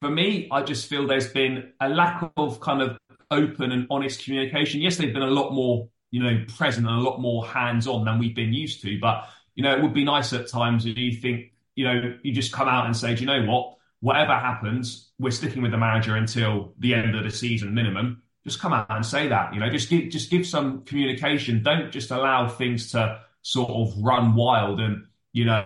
for 0.00 0.10
me, 0.10 0.48
I 0.52 0.62
just 0.62 0.86
feel 0.86 1.08
there's 1.08 1.32
been 1.32 1.72
a 1.80 1.88
lack 1.88 2.30
of 2.36 2.60
kind 2.60 2.80
of 2.80 2.96
open 3.32 3.72
and 3.72 3.88
honest 3.90 4.24
communication. 4.24 4.80
Yes, 4.80 4.98
they've 4.98 5.12
been 5.12 5.22
a 5.22 5.30
lot 5.30 5.52
more 5.52 5.88
you 6.10 6.22
know, 6.22 6.44
present 6.56 6.86
and 6.86 6.96
a 6.96 7.00
lot 7.00 7.20
more 7.20 7.46
hands 7.46 7.86
on 7.86 8.04
than 8.04 8.18
we've 8.18 8.34
been 8.34 8.52
used 8.52 8.82
to. 8.82 8.98
But, 9.00 9.28
you 9.54 9.62
know, 9.62 9.76
it 9.76 9.82
would 9.82 9.94
be 9.94 10.04
nice 10.04 10.32
at 10.32 10.48
times 10.48 10.86
if 10.86 10.96
you 10.96 11.12
think, 11.12 11.52
you 11.74 11.84
know, 11.84 12.18
you 12.22 12.32
just 12.32 12.52
come 12.52 12.68
out 12.68 12.86
and 12.86 12.96
say, 12.96 13.14
do 13.14 13.20
you 13.20 13.26
know 13.26 13.44
what? 13.44 13.76
Whatever 14.00 14.32
happens, 14.32 15.10
we're 15.18 15.30
sticking 15.30 15.62
with 15.62 15.70
the 15.70 15.78
manager 15.78 16.16
until 16.16 16.72
the 16.78 16.94
end 16.94 17.14
of 17.14 17.24
the 17.24 17.30
season 17.30 17.74
minimum. 17.74 18.22
Just 18.44 18.60
come 18.60 18.72
out 18.72 18.86
and 18.88 19.04
say 19.04 19.28
that, 19.28 19.52
you 19.52 19.60
know, 19.60 19.68
just 19.68 19.90
give 19.90 20.08
just 20.08 20.30
give 20.30 20.46
some 20.46 20.82
communication. 20.84 21.62
Don't 21.62 21.92
just 21.92 22.10
allow 22.10 22.48
things 22.48 22.90
to 22.92 23.20
sort 23.42 23.70
of 23.70 24.02
run 24.02 24.34
wild 24.34 24.80
and, 24.80 25.06
you 25.32 25.44
know, 25.44 25.62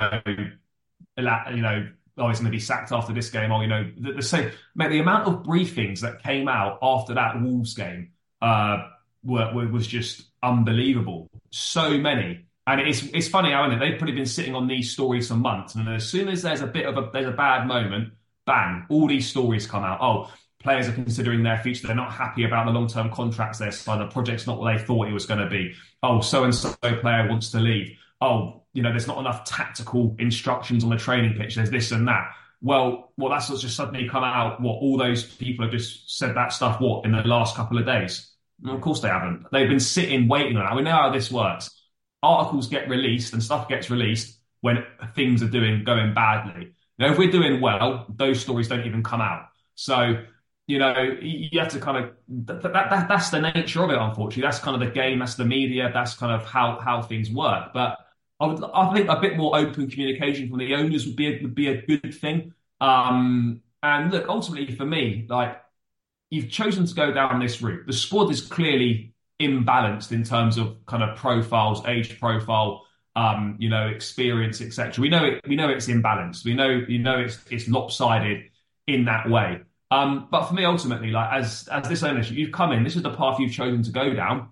allow, 1.17 1.49
you 1.51 1.63
know, 1.63 1.89
oh, 2.19 2.29
he's 2.29 2.39
going 2.39 2.51
to 2.51 2.51
be 2.51 2.61
sacked 2.61 2.93
after 2.93 3.13
this 3.13 3.31
game, 3.31 3.53
or 3.53 3.63
you 3.63 3.69
know, 3.69 3.91
the, 3.99 4.15
the 4.15 4.23
same. 4.23 4.51
Mate, 4.75 4.91
the 4.91 4.99
amount 4.99 5.29
of 5.29 5.43
briefings 5.45 6.01
that 6.01 6.23
came 6.23 6.49
out 6.49 6.79
after 6.83 7.15
that 7.15 7.41
Wolves 7.41 7.75
game 7.75 8.11
uh, 8.43 8.89
were, 9.25 9.53
were, 9.55 9.69
was 9.69 9.87
just 9.87 10.23
unbelievable. 10.43 11.31
So 11.51 11.99
many. 11.99 12.47
And 12.67 12.81
it's 12.81 13.03
it's 13.03 13.29
funny, 13.29 13.53
how 13.53 13.71
it? 13.71 13.79
They've 13.79 13.99
probably 13.99 14.15
been 14.15 14.27
sitting 14.27 14.55
on 14.55 14.67
these 14.67 14.91
stories 14.91 15.29
for 15.29 15.35
months, 15.35 15.75
and 15.75 15.87
as 15.87 16.09
soon 16.09 16.29
as 16.29 16.41
there's 16.41 16.63
a 16.63 16.67
bit 16.67 16.87
of 16.87 16.97
a 16.97 17.11
there's 17.13 17.27
a 17.27 17.33
bad 17.33 17.67
moment, 17.67 18.15
bang, 18.47 18.87
all 18.89 19.07
these 19.07 19.29
stories 19.29 19.67
come 19.67 19.85
out. 19.85 19.99
Oh, 20.01 20.33
players 20.63 20.89
are 20.89 20.93
considering 20.93 21.43
their 21.43 21.59
future. 21.59 21.87
They're 21.87 21.95
not 21.95 22.11
happy 22.11 22.45
about 22.45 22.65
the 22.65 22.73
long 22.73 22.89
term 22.89 23.11
contracts 23.11 23.59
they're 23.59 23.71
signing. 23.71 24.09
The 24.09 24.13
project's 24.13 24.47
not 24.47 24.59
what 24.59 24.73
they 24.73 24.83
thought 24.83 25.09
it 25.09 25.13
was 25.13 25.27
going 25.27 25.41
to 25.41 25.49
be. 25.49 25.75
Oh, 26.03 26.21
so 26.21 26.45
and 26.45 26.55
so 26.55 26.73
player 26.81 27.29
wants 27.29 27.51
to 27.51 27.61
leave. 27.61 27.99
Oh, 28.21 28.63
you 28.73 28.83
know, 28.83 28.91
there's 28.91 29.07
not 29.07 29.19
enough 29.19 29.45
tactical 29.45 30.17
instructions 30.19 30.83
on 30.85 30.91
the 30.91 30.97
training 30.97 31.35
pitch. 31.35 31.57
There's 31.57 31.71
this 31.71 31.93
and 31.93 32.09
that. 32.09 32.31
Well, 32.63 33.13
well, 33.19 33.31
that's 33.31 33.51
what's 33.51 33.61
just 33.61 33.77
suddenly 33.77 34.09
come 34.09 34.25
out. 34.25 34.61
What 34.61 34.77
all 34.77 34.97
those 34.97 35.23
people 35.23 35.67
have 35.67 35.73
just 35.73 36.17
said 36.17 36.35
that 36.35 36.53
stuff. 36.53 36.81
What 36.81 37.05
in 37.05 37.13
the 37.13 37.23
last 37.23 37.57
couple 37.57 37.77
of 37.77 37.85
days? 37.85 38.34
Of 38.65 38.81
course 38.81 39.01
they 39.01 39.09
haven't. 39.09 39.47
They've 39.53 39.69
been 39.69 39.81
sitting 39.81 40.29
waiting 40.29 40.57
on 40.57 40.73
it. 40.73 40.77
We 40.77 40.83
know 40.83 40.93
how 40.93 41.11
this 41.11 41.31
works. 41.31 41.71
Articles 42.23 42.69
get 42.69 42.89
released 42.89 43.33
and 43.33 43.43
stuff 43.43 43.69
gets 43.69 43.91
released 43.91 44.39
when 44.61 44.85
things 45.15 45.43
are 45.43 45.49
doing 45.49 45.85
going 45.85 46.15
badly. 46.15 46.73
Now, 46.99 47.13
if 47.13 47.19
we're 47.19 47.31
doing 47.31 47.61
well, 47.61 48.07
those 48.09 48.41
stories 48.41 48.69
don't 48.69 48.87
even 48.87 49.03
come 49.03 49.21
out. 49.21 49.49
So, 49.75 50.25
you 50.67 50.79
know, 50.79 50.95
you 51.21 51.61
have 51.61 51.73
to 51.73 51.81
kind 51.81 52.05
of 52.05 52.13
that, 52.47 52.63
that, 52.63 52.73
that, 52.73 53.09
that's 53.09 53.31
the 53.31 53.41
nature 53.41 53.83
of 53.83 53.91
it. 53.91 53.99
Unfortunately, 53.99 54.43
that's 54.43 54.61
kind 54.61 54.81
of 54.81 54.89
the 54.89 54.95
game. 54.95 55.19
That's 55.19 55.35
the 55.35 55.45
media. 55.45 55.91
That's 55.93 56.15
kind 56.15 56.33
of 56.33 56.47
how 56.49 56.79
how 56.81 57.03
things 57.03 57.31
work. 57.31 57.73
But 57.75 57.99
I 58.41 58.47
would, 58.47 58.65
I 58.65 58.95
think 58.95 59.09
a 59.09 59.21
bit 59.21 59.37
more 59.37 59.57
open 59.57 59.91
communication 59.91 60.49
from 60.49 60.59
the 60.59 60.75
owners 60.75 61.07
would 61.07 61.17
be 61.17 61.27
a, 61.27 61.43
would 61.43 61.55
be 61.55 61.69
a 61.69 61.83
good 61.83 62.15
thing. 62.15 62.55
Um, 62.81 63.61
and 63.83 64.11
look, 64.11 64.29
ultimately 64.29 64.75
for 64.75 64.87
me, 64.87 65.27
like 65.29 65.61
you've 66.35 66.51
chosen 66.51 66.85
to 66.85 66.95
go 66.95 67.13
down 67.13 67.39
this 67.39 67.63
route. 67.63 67.87
The 67.87 67.93
squad 67.93 68.31
is 68.31 68.41
clearly 68.41 69.15
imbalanced 69.41 70.11
in 70.11 70.25
terms 70.25 70.59
of 70.59 70.85
kind 70.87 71.03
of 71.03 71.17
profiles, 71.17 71.85
age 71.87 72.19
profile, 72.19 72.85
um, 73.15 73.57
you 73.61 73.69
know, 73.69 73.87
experience, 73.87 74.61
etc. 74.61 75.01
We 75.01 75.09
know 75.09 75.25
it. 75.25 75.41
We 75.47 75.55
know 75.55 75.69
it's 75.69 75.87
imbalanced. 75.87 76.45
We 76.45 76.55
know 76.55 76.69
you 76.89 76.99
know 76.99 77.21
it's 77.21 77.39
it's 77.51 77.69
lopsided 77.69 78.51
in 78.89 79.05
that 79.05 79.31
way. 79.31 79.61
Um, 79.93 80.27
but 80.31 80.47
for 80.47 80.55
me, 80.55 80.65
ultimately, 80.65 81.11
like 81.11 81.33
as 81.33 81.69
as 81.69 81.89
this 81.89 82.03
ownership, 82.03 82.37
you've 82.37 82.53
come 82.53 82.73
in. 82.73 82.83
This 82.83 82.97
is 82.97 83.03
the 83.03 83.15
path 83.15 83.39
you've 83.39 83.53
chosen 83.53 83.85
to 83.85 83.93
go 83.93 84.13
down. 84.13 84.49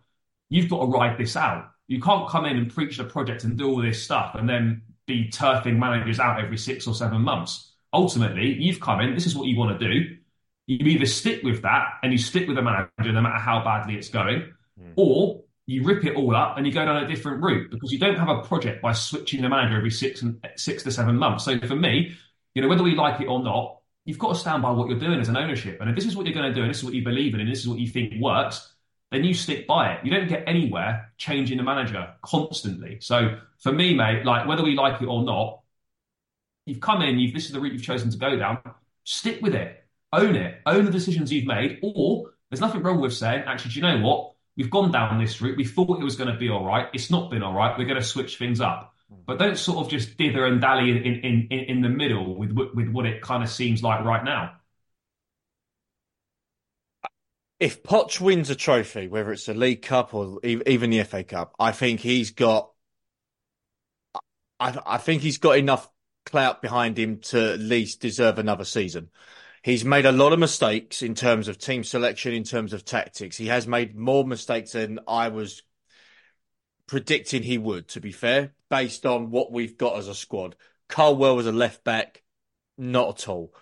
You've 0.49 0.71
got 0.71 0.81
to 0.81 0.87
ride 0.87 1.19
this 1.19 1.37
out. 1.37 1.71
You 1.89 2.01
can't 2.01 2.29
come 2.29 2.45
in 2.45 2.57
and 2.57 2.73
preach 2.73 2.97
the 2.97 3.05
project 3.05 3.43
and 3.43 3.59
do 3.59 3.69
all 3.69 3.83
this 3.83 4.03
stuff 4.03 4.37
and 4.37 4.49
then 4.49 4.83
be 5.07 5.29
turfing 5.31 5.79
managers 5.79 6.21
out 6.21 6.41
every 6.41 6.57
six 6.57 6.87
or 6.87 6.95
seven 6.95 7.23
months. 7.23 7.73
Ultimately, 7.93 8.55
you've 8.55 8.81
come 8.81 9.01
in. 9.01 9.15
This 9.15 9.27
is 9.27 9.35
what 9.35 9.49
you 9.49 9.59
want 9.59 9.79
to 9.79 9.93
do 9.93 10.17
you 10.67 10.79
either 10.79 11.07
stick 11.07 11.43
with 11.43 11.63
that 11.63 11.99
and 12.03 12.13
you 12.13 12.19
stick 12.19 12.47
with 12.47 12.57
the 12.57 12.63
manager 12.63 12.91
no 13.13 13.21
matter 13.21 13.39
how 13.39 13.63
badly 13.65 13.97
it's 13.97 14.09
going, 14.09 14.53
mm. 14.81 14.93
or 14.97 15.43
you 15.67 15.85
rip 15.85 16.05
it 16.05 16.17
all 16.17 16.35
up 16.35 16.57
and 16.59 16.67
you 16.67 16.73
go 16.73 16.85
down 16.85 17.05
a 17.05 17.09
different 17.09 17.43
route 17.43 17.71
because 17.71 17.93
you 17.93 17.99
don't 17.99 18.17
have 18.17 18.29
a 18.29 18.43
project 18.43 18.83
by 18.83 18.93
switching 18.93 19.43
the 19.43 19.49
manager 19.49 19.77
every 19.77 19.91
six 19.91 20.23
and 20.23 20.45
six 20.57 20.83
to 20.83 20.91
seven 20.91 21.17
months. 21.17 21.45
So 21.45 21.59
for 21.61 21.77
me, 21.77 22.15
you 22.55 22.63
know, 22.63 22.69
whether 22.69 22.83
we 22.83 22.95
like 22.95 23.21
it 23.21 23.27
or 23.27 23.43
not, 23.43 23.79
you've 24.05 24.19
got 24.19 24.31
to 24.31 24.35
stand 24.35 24.63
by 24.63 24.71
what 24.71 24.89
you're 24.89 24.99
doing 24.99 25.21
as 25.21 25.29
an 25.29 25.37
ownership. 25.37 25.81
And 25.81 25.89
if 25.89 25.97
this 25.97 26.07
is 26.07 26.17
what 26.17 26.27
you're 26.27 26.35
going 26.35 26.53
to 26.53 26.55
do 26.55 26.63
and 26.63 26.71
this 26.71 26.79
is 26.79 26.85
what 26.85 26.95
you 26.95 27.05
believe 27.05 27.35
in 27.35 27.41
and 27.41 27.51
this 27.51 27.61
is 27.61 27.69
what 27.69 27.79
you 27.79 27.89
think 27.89 28.21
works, 28.21 28.75
then 29.13 29.23
you 29.25 29.35
stick 29.35 29.67
by 29.67 29.93
it. 29.93 30.05
You 30.05 30.11
don't 30.11 30.29
get 30.29 30.45
anywhere 30.47 31.13
changing 31.19 31.59
the 31.59 31.63
manager 31.63 32.09
constantly. 32.23 32.99
So 33.01 33.39
for 33.59 33.73
me, 33.73 33.95
mate, 33.95 34.25
like 34.25 34.49
whether 34.49 34.63
we 34.63 34.75
like 34.75 35.01
it 35.01 35.07
or 35.07 35.23
not, 35.23 35.61
you've 36.67 36.81
come 36.81 37.03
in, 37.03 37.19
you've 37.19 37.35
this 37.35 37.47
is 37.47 37.53
the 37.53 37.61
route 37.61 37.73
you've 37.73 37.83
chosen 37.83 38.11
to 38.11 38.17
go 38.17 38.37
down, 38.37 38.59
stick 39.05 39.41
with 39.41 39.55
it 39.55 39.82
own 40.13 40.37
it, 40.37 40.61
own 40.67 40.85
the 40.85 40.91
decisions 40.91 41.33
you've 41.33 41.47
made, 41.47 41.79
or 41.83 42.31
there's 42.51 42.61
nothing 42.61 42.83
wrong 42.83 43.01
with 43.01 43.15
saying, 43.15 43.45
actually, 43.47 43.73
do 43.73 43.77
you 43.77 43.83
know 43.83 44.07
what? 44.07 44.33
We've 44.57 44.71
gone 44.71 44.93
down 44.93 45.19
this 45.19 45.41
route. 45.41 45.57
We 45.57 45.65
thought 45.65 46.01
it 46.01 46.05
was 46.05 46.17
going 46.17 46.33
to 46.33 46.39
be 46.39 46.51
all 46.51 46.65
right. 46.65 46.89
It's 46.93 47.11
not 47.11 47.31
been 47.31 47.43
all 47.43 47.55
right. 47.55 47.77
We're 47.79 47.87
going 47.87 48.01
to 48.01 48.07
switch 48.07 48.37
things 48.37 48.61
up. 48.61 48.95
Mm. 49.11 49.21
But 49.27 49.39
don't 49.39 49.57
sort 49.57 49.79
of 49.79 49.91
just 49.91 50.19
dither 50.19 50.45
and 50.45 50.61
dally 50.61 50.91
in, 50.91 50.99
in, 50.99 51.49
in, 51.51 51.59
in 51.65 51.81
the 51.81 51.89
middle 51.89 52.35
with, 52.37 52.53
with 52.53 52.89
what 52.91 53.07
it 53.07 53.23
kind 53.23 53.43
of 53.43 53.49
seems 53.49 53.83
like 53.83 54.05
right 54.05 54.23
now. 54.23 54.53
if 57.63 57.85
Poch 57.85 58.21
wins 58.21 58.51
a 58.51 58.57
trophy, 58.57 59.07
whether 59.07 59.31
it's 59.31 59.47
the 59.47 59.55
League 59.55 59.83
Cup 59.83 60.15
or 60.15 60.41
even 60.45 60.91
the 60.91 61.05
FA 61.05 61.23
Cup, 61.23 61.55
I 61.61 61.71
think 61.71 62.01
he's 62.01 62.33
got. 62.33 62.73
I, 64.59 64.77
I 64.85 64.99
think 64.99 65.23
he's 65.23 65.39
got 65.39 65.59
enough 65.59 65.89
clout 66.27 66.61
behind 66.61 66.99
him 66.99 67.21
to 67.21 67.53
at 67.53 67.61
least 67.61 68.01
deserve 68.01 68.41
another 68.41 68.65
season. 68.65 69.11
He's 69.63 69.85
made 69.85 70.07
a 70.07 70.13
lot 70.13 70.33
of 70.33 70.41
mistakes 70.41 71.03
in 71.03 71.15
terms 71.15 71.47
of 71.47 71.57
team 71.57 71.85
selection, 71.85 72.35
in 72.35 72.43
terms 72.43 72.73
of 72.73 72.85
tactics. 72.85 73.37
He 73.37 73.47
has 73.47 73.67
made 73.67 73.97
more 73.97 74.25
mistakes 74.25 74.73
than 74.73 74.99
I 75.07 75.29
was 75.29 75.63
predicting 76.89 77.45
he 77.45 77.59
would, 77.59 77.89
to 77.89 78.01
be 78.01 78.11
fair, 78.11 78.55
based 78.69 79.07
on 79.07 79.31
what 79.31 79.53
we've 79.53 79.79
got 79.79 79.99
as 79.99 80.09
a 80.09 80.15
squad. 80.15 80.57
Colwill 80.89 81.37
was 81.37 81.47
a 81.47 81.53
left 81.53 81.85
back, 81.85 82.23
not 82.77 83.21
at 83.21 83.29
all. 83.29 83.55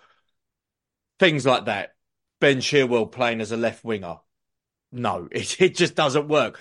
Things 1.19 1.45
like 1.45 1.65
that. 1.65 1.93
Ben 2.39 2.57
Chilwell 2.57 3.11
playing 3.11 3.39
as 3.39 3.51
a 3.51 3.57
left 3.57 3.83
winger. 3.83 4.17
No, 4.91 5.27
it, 5.31 5.61
it 5.61 5.75
just 5.75 5.95
doesn't 5.95 6.27
work. 6.27 6.59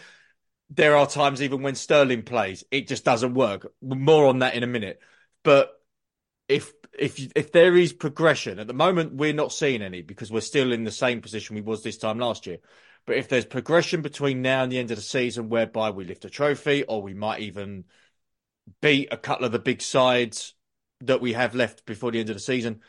There 0.68 0.96
are 0.96 1.06
times 1.06 1.42
even 1.42 1.62
when 1.62 1.74
Sterling 1.74 2.22
plays, 2.22 2.62
it 2.70 2.86
just 2.86 3.04
doesn't 3.04 3.34
work. 3.34 3.72
More 3.82 4.26
on 4.26 4.40
that 4.40 4.54
in 4.54 4.62
a 4.62 4.68
minute. 4.68 5.00
But 5.42 5.72
if 6.46 6.72
if 7.00 7.32
if 7.34 7.50
there 7.50 7.76
is 7.76 7.92
progression 7.92 8.58
at 8.58 8.66
the 8.66 8.74
moment, 8.74 9.14
we're 9.14 9.32
not 9.32 9.52
seeing 9.52 9.82
any 9.82 10.02
because 10.02 10.30
we're 10.30 10.40
still 10.40 10.70
in 10.72 10.84
the 10.84 10.90
same 10.90 11.22
position 11.22 11.56
we 11.56 11.62
was 11.62 11.82
this 11.82 11.96
time 11.96 12.18
last 12.18 12.46
year. 12.46 12.58
But 13.06 13.16
if 13.16 13.28
there's 13.28 13.46
progression 13.46 14.02
between 14.02 14.42
now 14.42 14.62
and 14.62 14.70
the 14.70 14.78
end 14.78 14.90
of 14.90 14.98
the 14.98 15.02
season, 15.02 15.48
whereby 15.48 15.90
we 15.90 16.04
lift 16.04 16.26
a 16.26 16.30
trophy 16.30 16.84
or 16.84 17.02
we 17.02 17.14
might 17.14 17.40
even 17.40 17.84
beat 18.82 19.08
a 19.10 19.16
couple 19.16 19.46
of 19.46 19.52
the 19.52 19.58
big 19.58 19.80
sides 19.80 20.54
that 21.00 21.22
we 21.22 21.32
have 21.32 21.54
left 21.54 21.86
before 21.86 22.12
the 22.12 22.20
end 22.20 22.28
of 22.28 22.36
the 22.36 22.40
season, 22.40 22.80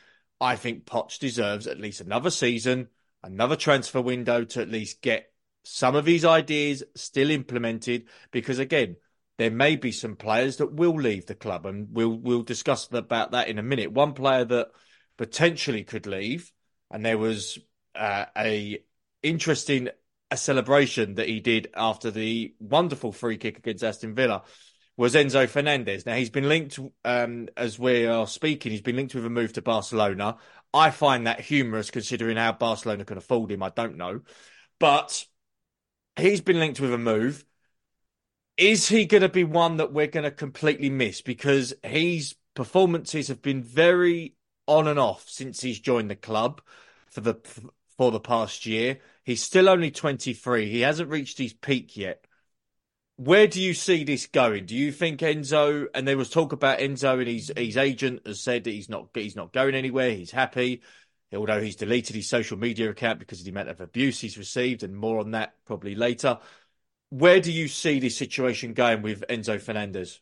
I 0.41 0.57
think 0.57 0.85
Poch 0.85 1.17
deserves 1.17 1.65
at 1.65 1.79
least 1.79 2.01
another 2.01 2.29
season, 2.29 2.89
another 3.23 3.55
transfer 3.55 4.01
window 4.01 4.43
to 4.43 4.61
at 4.61 4.69
least 4.69 5.01
get 5.01 5.31
some 5.63 5.95
of 5.95 6.05
his 6.05 6.25
ideas 6.25 6.83
still 6.95 7.31
implemented. 7.31 8.07
Because 8.31 8.59
again, 8.59 8.97
there 9.41 9.51
may 9.51 9.75
be 9.75 9.91
some 9.91 10.15
players 10.15 10.57
that 10.57 10.73
will 10.73 10.93
leave 10.95 11.25
the 11.25 11.35
club, 11.35 11.65
and 11.65 11.87
we'll 11.91 12.15
we'll 12.15 12.43
discuss 12.43 12.87
about 12.91 13.31
that 13.31 13.47
in 13.47 13.57
a 13.57 13.63
minute. 13.63 13.91
One 13.91 14.13
player 14.13 14.45
that 14.45 14.69
potentially 15.17 15.83
could 15.83 16.05
leave, 16.05 16.51
and 16.89 17.05
there 17.05 17.17
was 17.17 17.57
uh, 17.95 18.25
a 18.37 18.83
interesting 19.23 19.89
a 20.29 20.37
celebration 20.37 21.15
that 21.15 21.27
he 21.27 21.39
did 21.41 21.69
after 21.75 22.09
the 22.09 22.53
wonderful 22.59 23.11
free 23.11 23.37
kick 23.37 23.57
against 23.57 23.83
Aston 23.83 24.15
Villa 24.15 24.43
was 24.95 25.15
Enzo 25.15 25.47
Fernandez. 25.47 26.05
Now 26.05 26.15
he's 26.15 26.29
been 26.29 26.47
linked, 26.47 26.79
um, 27.03 27.49
as 27.57 27.77
we 27.77 28.05
are 28.05 28.27
speaking, 28.27 28.71
he's 28.71 28.81
been 28.81 28.95
linked 28.95 29.15
with 29.15 29.25
a 29.25 29.29
move 29.29 29.53
to 29.53 29.61
Barcelona. 29.61 30.37
I 30.73 30.91
find 30.91 31.27
that 31.27 31.41
humorous 31.41 31.91
considering 31.91 32.37
how 32.37 32.53
Barcelona 32.53 33.03
can 33.03 33.17
afford 33.17 33.51
him. 33.51 33.63
I 33.63 33.69
don't 33.69 33.97
know, 33.97 34.21
but 34.79 35.25
he's 36.15 36.41
been 36.41 36.59
linked 36.59 36.79
with 36.79 36.93
a 36.93 36.97
move 36.97 37.43
is 38.61 38.87
he 38.87 39.05
going 39.05 39.23
to 39.23 39.29
be 39.29 39.43
one 39.43 39.77
that 39.77 39.91
we're 39.91 40.05
going 40.05 40.23
to 40.23 40.29
completely 40.29 40.91
miss 40.91 41.21
because 41.21 41.73
his 41.83 42.35
performances 42.53 43.27
have 43.27 43.41
been 43.41 43.63
very 43.63 44.35
on 44.67 44.87
and 44.87 44.99
off 44.99 45.27
since 45.27 45.61
he's 45.61 45.79
joined 45.79 46.11
the 46.11 46.15
club 46.15 46.61
for 47.09 47.21
the 47.21 47.35
for 47.97 48.11
the 48.11 48.19
past 48.19 48.67
year. 48.67 48.99
He's 49.23 49.41
still 49.41 49.67
only 49.67 49.89
23. 49.89 50.69
He 50.69 50.81
hasn't 50.81 51.09
reached 51.09 51.39
his 51.39 51.53
peak 51.53 51.97
yet. 51.97 52.25
Where 53.15 53.47
do 53.47 53.59
you 53.59 53.73
see 53.73 54.03
this 54.03 54.27
going? 54.27 54.67
Do 54.67 54.75
you 54.75 54.91
think 54.91 55.21
Enzo 55.21 55.87
and 55.95 56.07
there 56.07 56.17
was 56.17 56.29
talk 56.29 56.53
about 56.53 56.79
Enzo 56.79 57.17
and 57.17 57.27
his 57.27 57.51
his 57.57 57.77
agent 57.77 58.27
has 58.27 58.41
said 58.41 58.65
that 58.65 58.71
he's 58.71 58.89
not 58.89 59.09
he's 59.15 59.35
not 59.35 59.53
going 59.53 59.73
anywhere. 59.73 60.11
He's 60.11 60.31
happy. 60.31 60.83
Although 61.33 61.61
he's 61.61 61.77
deleted 61.77 62.15
his 62.15 62.29
social 62.29 62.57
media 62.57 62.89
account 62.89 63.17
because 63.17 63.39
of 63.39 63.45
the 63.45 63.51
amount 63.51 63.69
of 63.69 63.81
abuse 63.81 64.19
he's 64.19 64.37
received, 64.37 64.83
and 64.83 64.95
more 64.95 65.19
on 65.19 65.31
that 65.31 65.55
probably 65.65 65.95
later 65.95 66.37
where 67.11 67.41
do 67.41 67.51
you 67.51 67.67
see 67.67 67.99
this 67.99 68.17
situation 68.17 68.73
going 68.73 69.01
with 69.01 69.23
Enzo 69.29 69.61
Fernandez? 69.61 70.19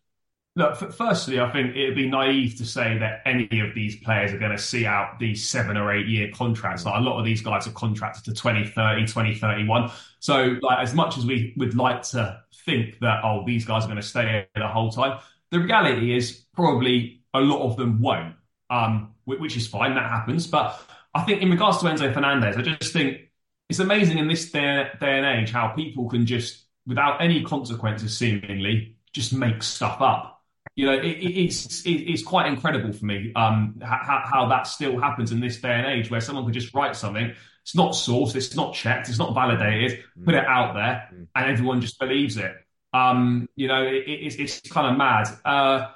Look, 0.55 0.75
firstly, 0.91 1.39
I 1.39 1.50
think 1.51 1.75
it'd 1.75 1.96
be 1.96 2.10
naive 2.10 2.58
to 2.58 2.65
say 2.65 2.98
that 2.98 3.22
any 3.25 3.48
of 3.62 3.75
these 3.75 3.98
players 3.98 4.34
are 4.34 4.39
going 4.39 4.51
to 4.51 4.58
see 4.58 4.86
out 4.86 5.19
these 5.19 5.48
seven 5.48 5.77
or 5.77 5.93
eight 5.93 6.08
year 6.08 6.31
contracts. 6.34 6.84
Like 6.84 7.00
a 7.00 7.01
lot 7.01 7.19
of 7.19 7.24
these 7.24 7.41
guys 7.41 7.67
are 7.67 7.72
contracted 7.72 8.25
to 8.25 8.31
2030, 8.31 9.05
2031. 9.05 9.91
So, 10.19 10.58
like, 10.62 10.79
as 10.79 10.96
much 10.96 11.17
as 11.17 11.25
we 11.25 11.53
would 11.58 11.75
like 11.75 12.01
to 12.10 12.41
think 12.65 13.00
that, 13.00 13.22
oh, 13.24 13.43
these 13.46 13.63
guys 13.63 13.84
are 13.84 13.88
going 13.88 14.01
to 14.01 14.01
stay 14.01 14.27
here 14.27 14.48
the 14.55 14.67
whole 14.67 14.91
time, 14.91 15.19
the 15.51 15.60
reality 15.60 16.15
is 16.15 16.46
probably 16.55 17.22
a 17.36 17.39
lot 17.39 17.62
of 17.62 17.77
them 17.77 18.01
won't, 18.01 18.34
um, 18.72 19.13
which 19.25 19.55
is 19.55 19.67
fine. 19.67 19.93
That 19.93 20.10
happens. 20.10 20.48
But 20.48 20.81
I 21.13 21.22
think 21.22 21.43
in 21.43 21.51
regards 21.51 21.77
to 21.77 21.86
Enzo 21.86 22.12
Fernandez, 22.12 22.58
I 22.58 22.63
just 22.63 22.91
think 22.91 23.29
it's 23.69 23.79
amazing 23.79 24.17
in 24.17 24.27
this 24.27 24.51
day, 24.51 24.89
day 25.00 25.19
and 25.19 25.25
age 25.25 25.51
how 25.51 25.69
people 25.69 26.10
can 26.10 26.25
just 26.25 26.65
without 26.89 27.22
any 27.22 27.43
consequences, 27.43 28.17
seemingly, 28.17 28.98
just 29.13 29.31
make 29.31 29.63
stuff 29.63 30.01
up. 30.01 30.41
You 30.75 30.88
know, 30.88 30.93
it, 30.93 31.05
it's 31.05 31.86
it, 31.86 31.91
it's 31.91 32.24
quite 32.24 32.48
incredible 32.48 32.91
for 32.91 33.05
me 33.05 33.31
um, 33.36 33.79
how, 33.81 34.24
how 34.25 34.48
that 34.50 34.67
still 34.67 35.00
happens 35.00 35.31
in 35.31 35.39
this 35.39 35.62
day 35.62 35.72
and 35.72 35.86
age, 35.86 36.10
where 36.10 36.19
someone 36.19 36.43
could 36.46 36.53
just 36.53 36.74
write 36.74 36.96
something. 36.96 37.34
It's 37.63 37.75
not 37.75 37.91
sourced, 37.91 38.36
it's 38.36 38.55
not 38.55 38.74
checked, 38.74 39.10
it's 39.10 39.19
not 39.19 39.34
validated. 39.34 40.00
Mm. 40.17 40.25
Put 40.25 40.36
it 40.36 40.46
out 40.46 40.74
there, 40.74 41.10
mm. 41.13 41.27
and 41.36 41.51
everyone 41.51 41.81
just 41.81 42.00
believes 42.00 42.38
it. 42.38 42.51
Um, 42.91 43.48
you 43.55 43.67
know, 43.67 43.84
it, 43.86 44.03
it's 44.08 44.36
it's 44.36 44.62
kind 44.62 44.91
of 44.91 44.98
mad. 44.98 45.27
Uh, 45.46 45.91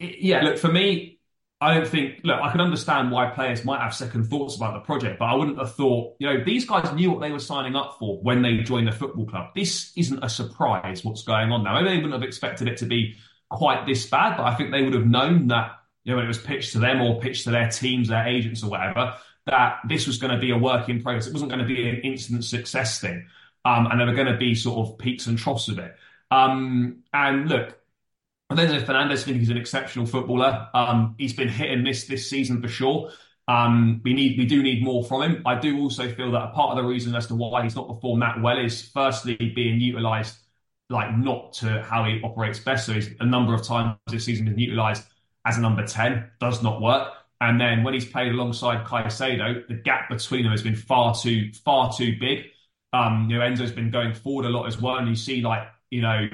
yeah, 0.00 0.42
look 0.42 0.58
for 0.58 0.72
me, 0.72 1.17
I 1.60 1.74
don't 1.74 1.88
think, 1.88 2.20
look, 2.22 2.40
I 2.40 2.52
can 2.52 2.60
understand 2.60 3.10
why 3.10 3.30
players 3.30 3.64
might 3.64 3.80
have 3.80 3.92
second 3.92 4.24
thoughts 4.26 4.54
about 4.54 4.74
the 4.74 4.80
project, 4.80 5.18
but 5.18 5.24
I 5.24 5.34
wouldn't 5.34 5.58
have 5.58 5.74
thought, 5.74 6.14
you 6.20 6.28
know, 6.28 6.44
these 6.44 6.64
guys 6.64 6.92
knew 6.94 7.10
what 7.10 7.20
they 7.20 7.32
were 7.32 7.40
signing 7.40 7.74
up 7.74 7.96
for 7.98 8.18
when 8.22 8.42
they 8.42 8.58
joined 8.58 8.86
the 8.86 8.92
football 8.92 9.26
club. 9.26 9.48
This 9.56 9.92
isn't 9.96 10.22
a 10.22 10.28
surprise 10.28 11.04
what's 11.04 11.22
going 11.22 11.50
on 11.50 11.64
now. 11.64 11.74
Maybe 11.74 11.88
they 11.88 11.96
wouldn't 11.96 12.12
have 12.12 12.22
expected 12.22 12.68
it 12.68 12.76
to 12.78 12.86
be 12.86 13.16
quite 13.50 13.86
this 13.86 14.06
bad, 14.06 14.36
but 14.36 14.44
I 14.44 14.54
think 14.54 14.70
they 14.70 14.82
would 14.82 14.94
have 14.94 15.06
known 15.06 15.48
that, 15.48 15.72
you 16.04 16.12
know, 16.12 16.16
when 16.16 16.26
it 16.26 16.28
was 16.28 16.38
pitched 16.38 16.72
to 16.72 16.78
them 16.78 17.00
or 17.00 17.20
pitched 17.20 17.44
to 17.44 17.50
their 17.50 17.68
teams, 17.68 18.08
their 18.08 18.26
agents 18.26 18.62
or 18.62 18.70
whatever, 18.70 19.16
that 19.46 19.78
this 19.88 20.06
was 20.06 20.18
going 20.18 20.32
to 20.32 20.38
be 20.38 20.52
a 20.52 20.58
work 20.58 20.88
in 20.88 21.02
progress. 21.02 21.26
It 21.26 21.32
wasn't 21.32 21.50
going 21.50 21.66
to 21.66 21.74
be 21.74 21.88
an 21.88 21.96
instant 22.02 22.44
success 22.44 23.00
thing. 23.00 23.26
Um, 23.64 23.86
and 23.86 23.98
there 23.98 24.06
were 24.06 24.14
going 24.14 24.32
to 24.32 24.36
be 24.36 24.54
sort 24.54 24.86
of 24.86 24.98
peaks 24.98 25.26
and 25.26 25.36
troughs 25.36 25.68
of 25.68 25.78
it. 25.78 25.94
Um, 26.30 27.02
and 27.12 27.48
look, 27.48 27.77
Enzo 28.56 28.84
Fernandez, 28.84 29.22
I 29.22 29.26
think 29.26 29.38
he's 29.38 29.50
an 29.50 29.58
exceptional 29.58 30.06
footballer. 30.06 30.68
Um, 30.72 31.14
he's 31.18 31.34
been 31.34 31.48
hit 31.48 31.70
and 31.70 31.82
miss 31.82 32.06
this 32.06 32.28
season 32.30 32.62
for 32.62 32.68
sure. 32.68 33.10
Um, 33.46 34.00
we 34.04 34.14
need, 34.14 34.38
we 34.38 34.46
do 34.46 34.62
need 34.62 34.82
more 34.82 35.04
from 35.04 35.22
him. 35.22 35.42
I 35.46 35.58
do 35.58 35.78
also 35.80 36.08
feel 36.12 36.30
that 36.32 36.42
a 36.42 36.48
part 36.48 36.70
of 36.70 36.76
the 36.76 36.88
reason 36.88 37.14
as 37.14 37.26
to 37.28 37.34
why 37.34 37.62
he's 37.62 37.76
not 37.76 37.88
performed 37.88 38.22
that 38.22 38.40
well 38.40 38.58
is 38.58 38.82
firstly 38.82 39.36
being 39.36 39.80
utilised 39.80 40.38
like 40.90 41.16
not 41.16 41.52
to 41.54 41.82
how 41.82 42.04
he 42.04 42.20
operates 42.22 42.58
best. 42.58 42.86
So 42.86 42.94
he's 42.94 43.10
a 43.20 43.26
number 43.26 43.54
of 43.54 43.62
times 43.62 43.96
this 44.06 44.24
season 44.24 44.46
been 44.46 44.58
utilised 44.58 45.04
as 45.44 45.58
a 45.58 45.60
number 45.60 45.86
10, 45.86 46.30
does 46.40 46.62
not 46.62 46.80
work. 46.80 47.12
And 47.40 47.60
then 47.60 47.84
when 47.84 47.94
he's 47.94 48.04
played 48.04 48.32
alongside 48.32 48.86
Caicedo, 48.86 49.66
the 49.68 49.74
gap 49.74 50.08
between 50.08 50.42
them 50.42 50.52
has 50.52 50.62
been 50.62 50.74
far 50.74 51.14
too, 51.14 51.52
far 51.64 51.92
too 51.92 52.16
big. 52.18 52.46
Um, 52.92 53.28
you 53.30 53.38
know, 53.38 53.44
Enzo's 53.44 53.72
been 53.72 53.90
going 53.90 54.14
forward 54.14 54.46
a 54.46 54.48
lot 54.48 54.66
as 54.66 54.80
well. 54.80 54.96
And 54.96 55.08
you 55.08 55.14
see 55.14 55.42
like, 55.42 55.68
you 55.90 56.02
know, 56.02 56.28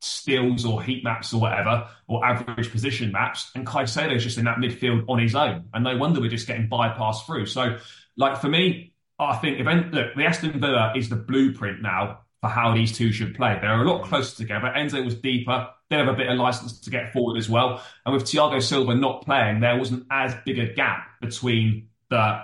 stills 0.00 0.64
or 0.64 0.82
heat 0.82 1.04
maps 1.04 1.32
or 1.32 1.40
whatever, 1.40 1.86
or 2.08 2.24
average 2.24 2.70
position 2.70 3.12
maps, 3.12 3.50
and 3.54 3.66
Caicedo's 3.66 4.24
just 4.24 4.38
in 4.38 4.44
that 4.46 4.56
midfield 4.56 5.04
on 5.08 5.18
his 5.18 5.34
own. 5.34 5.66
And 5.72 5.84
no 5.84 5.96
wonder 5.96 6.20
we're 6.20 6.30
just 6.30 6.46
getting 6.46 6.68
bypassed 6.68 7.26
through. 7.26 7.46
So, 7.46 7.78
like 8.16 8.40
for 8.40 8.48
me, 8.48 8.94
I 9.18 9.36
think 9.36 9.60
event 9.60 9.92
look, 9.92 10.14
the 10.16 10.24
Aston 10.24 10.58
Villa 10.58 10.92
is 10.96 11.08
the 11.08 11.16
blueprint 11.16 11.82
now 11.82 12.20
for 12.40 12.48
how 12.48 12.74
these 12.74 12.96
two 12.96 13.12
should 13.12 13.34
play. 13.34 13.58
They're 13.60 13.82
a 13.82 13.88
lot 13.88 14.04
closer 14.04 14.36
together. 14.36 14.72
Enzo 14.74 15.04
was 15.04 15.14
deeper. 15.14 15.68
They 15.90 15.96
have 15.96 16.08
a 16.08 16.14
bit 16.14 16.28
of 16.28 16.38
license 16.38 16.80
to 16.80 16.90
get 16.90 17.12
forward 17.12 17.36
as 17.36 17.48
well. 17.48 17.82
And 18.06 18.14
with 18.14 18.24
Thiago 18.24 18.62
Silva 18.62 18.94
not 18.94 19.24
playing, 19.24 19.60
there 19.60 19.76
wasn't 19.76 20.06
as 20.10 20.34
big 20.46 20.58
a 20.58 20.72
gap 20.72 21.20
between 21.20 21.88
the 22.08 22.42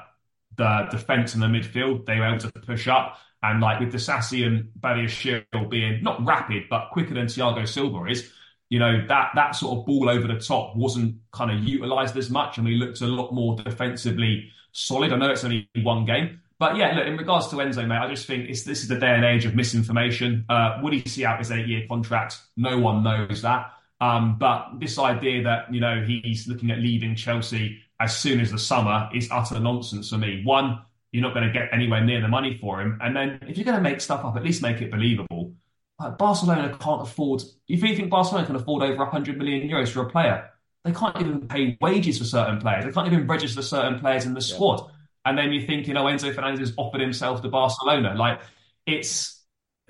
the 0.57 0.89
defence 0.91 1.35
and 1.35 1.43
the 1.43 1.47
midfield. 1.47 2.07
They 2.07 2.19
were 2.19 2.27
able 2.27 2.39
to 2.39 2.51
push 2.53 2.89
up. 2.89 3.19
And 3.50 3.61
like 3.61 3.81
with 3.81 3.93
Disasi 3.93 4.47
and 4.47 4.69
Badiashile 4.81 5.71
being 5.71 6.03
not 6.03 6.25
rapid, 6.25 6.65
but 6.69 6.91
quicker 6.93 7.15
than 7.15 7.26
Thiago 7.26 7.67
Silva 7.67 8.05
is, 8.07 8.31
you 8.69 8.79
know, 8.79 9.07
that 9.09 9.31
that 9.35 9.55
sort 9.55 9.79
of 9.79 9.87
ball 9.87 10.09
over 10.09 10.26
the 10.26 10.38
top 10.41 10.76
wasn't 10.76 11.17
kind 11.33 11.50
of 11.50 11.65
utilised 11.65 12.17
as 12.17 12.31
much. 12.31 12.59
And 12.59 12.67
we 12.67 12.75
looked 12.76 13.00
a 13.00 13.07
lot 13.07 13.33
more 13.33 13.57
defensively 13.57 14.50
solid. 14.73 15.12
I 15.12 15.17
know 15.17 15.31
it's 15.31 15.45
only 15.45 15.69
one 15.83 16.05
game. 16.05 16.41
But 16.59 16.76
yeah, 16.76 16.95
look, 16.95 17.07
in 17.07 17.17
regards 17.17 17.49
to 17.49 17.57
Enzo, 17.57 17.87
mate, 17.87 17.99
I 17.99 18.09
just 18.09 18.26
think 18.26 18.49
this 18.49 18.67
is 18.67 18.88
the 18.88 18.99
day 18.99 19.15
and 19.15 19.25
age 19.25 19.45
of 19.45 19.55
misinformation. 19.55 20.47
Uh, 20.49 20.79
would 20.83 20.95
he 20.95 21.07
see 21.09 21.25
out 21.25 21.38
his 21.38 21.50
eight 21.50 21.67
year 21.67 21.87
contract? 21.88 22.38
No 22.57 22.79
one 22.79 23.03
knows 23.03 23.43
that. 23.43 23.73
Um, 24.00 24.37
but 24.38 24.79
this 24.79 24.99
idea 24.99 25.43
that, 25.45 25.73
you 25.73 25.81
know, 25.81 26.03
he's 26.03 26.49
looking 26.49 26.71
at 26.71 26.79
leaving 26.79 27.15
Chelsea 27.15 27.79
as 28.00 28.17
soon 28.17 28.41
as 28.41 28.53
the 28.53 28.59
summer 28.59 29.09
is 29.15 29.29
utter 29.31 29.59
nonsense 29.61 30.11
for 30.11 30.19
me. 30.19 30.43
One, 30.45 30.81
you're 31.13 31.23
not 31.23 31.35
going 31.35 31.47
to 31.47 31.53
get 31.53 31.69
anywhere 31.73 32.05
near 32.05 32.21
the 32.21 32.29
money 32.29 32.59
for 32.61 32.81
him. 32.81 32.99
And 33.01 33.17
then 33.17 33.39
if 33.49 33.57
you're 33.57 33.65
going 33.65 33.77
to 33.77 33.83
make 33.83 34.01
stuff 34.01 34.25
up, 34.25 34.37
at 34.37 34.45
least 34.45 34.63
make 34.63 34.81
it 34.81 34.91
believable. 34.91 35.53
Like 35.99 36.19
Barcelona 36.19 36.77
can't 36.79 37.03
afford. 37.03 37.43
If 37.69 37.83
you 37.83 37.97
think 37.97 38.11
Barcelona 38.11 38.47
can 38.47 38.57
afford 38.57 38.83
over 38.83 38.99
100 38.99 39.39
million 39.39 39.69
euros 39.69 39.89
for 39.89 40.03
a 40.03 40.11
player, 40.11 40.51
they 40.85 40.93
can't 40.93 41.19
even 41.21 41.49
pay 41.49 41.77
wages 41.81 42.19
for 42.19 42.25
certain 42.25 42.61
players. 42.61 42.85
They 42.85 42.93
can't 42.93 43.07
even 43.07 43.27
register 43.27 43.63
certain 43.63 43.99
players 43.99 44.25
in 44.25 44.35
the 44.35 44.41
squad. 44.41 44.91
And 45.25 45.37
then 45.37 45.53
you're 45.53 45.67
thinking, 45.67 45.97
oh, 45.97 46.05
Enzo 46.05 46.33
Fernandez 46.35 46.61
has 46.61 46.75
offered 46.77 47.01
himself 47.01 47.43
to 47.43 47.49
Barcelona. 47.49 48.15
Like 48.15 48.41
it's 48.87 49.43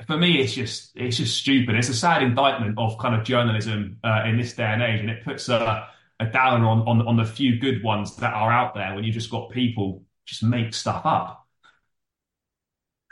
for 0.07 0.17
me, 0.17 0.41
it's 0.41 0.55
just 0.55 0.93
it's 0.95 1.17
just 1.19 1.37
stupid. 1.37 1.75
It's 1.75 1.89
a 1.89 1.95
sad 1.95 2.23
indictment 2.23 2.79
of 2.79 2.99
kind 2.99 3.15
of 3.15 3.25
journalism 3.25 3.99
uh, 4.03 4.23
in 4.27 4.39
this 4.39 4.55
day 4.55 4.65
and 4.65 4.83
age, 4.83 5.01
and 5.01 5.11
it 5.11 5.25
puts 5.25 5.49
a, 5.49 5.89
a 6.21 6.27
downer 6.27 6.67
on, 6.67 6.81
on 6.89 7.07
on 7.07 7.17
the 7.17 7.25
few 7.25 7.59
good 7.59 7.83
ones 7.83 8.17
that 8.17 8.33
are 8.33 8.51
out 8.51 8.75
there 8.75 8.95
when 8.95 9.05
you 9.05 9.13
just 9.13 9.31
got 9.31 9.51
people 9.51 10.03
just 10.27 10.43
make 10.43 10.75
stuff 10.75 11.07
up. 11.07 11.47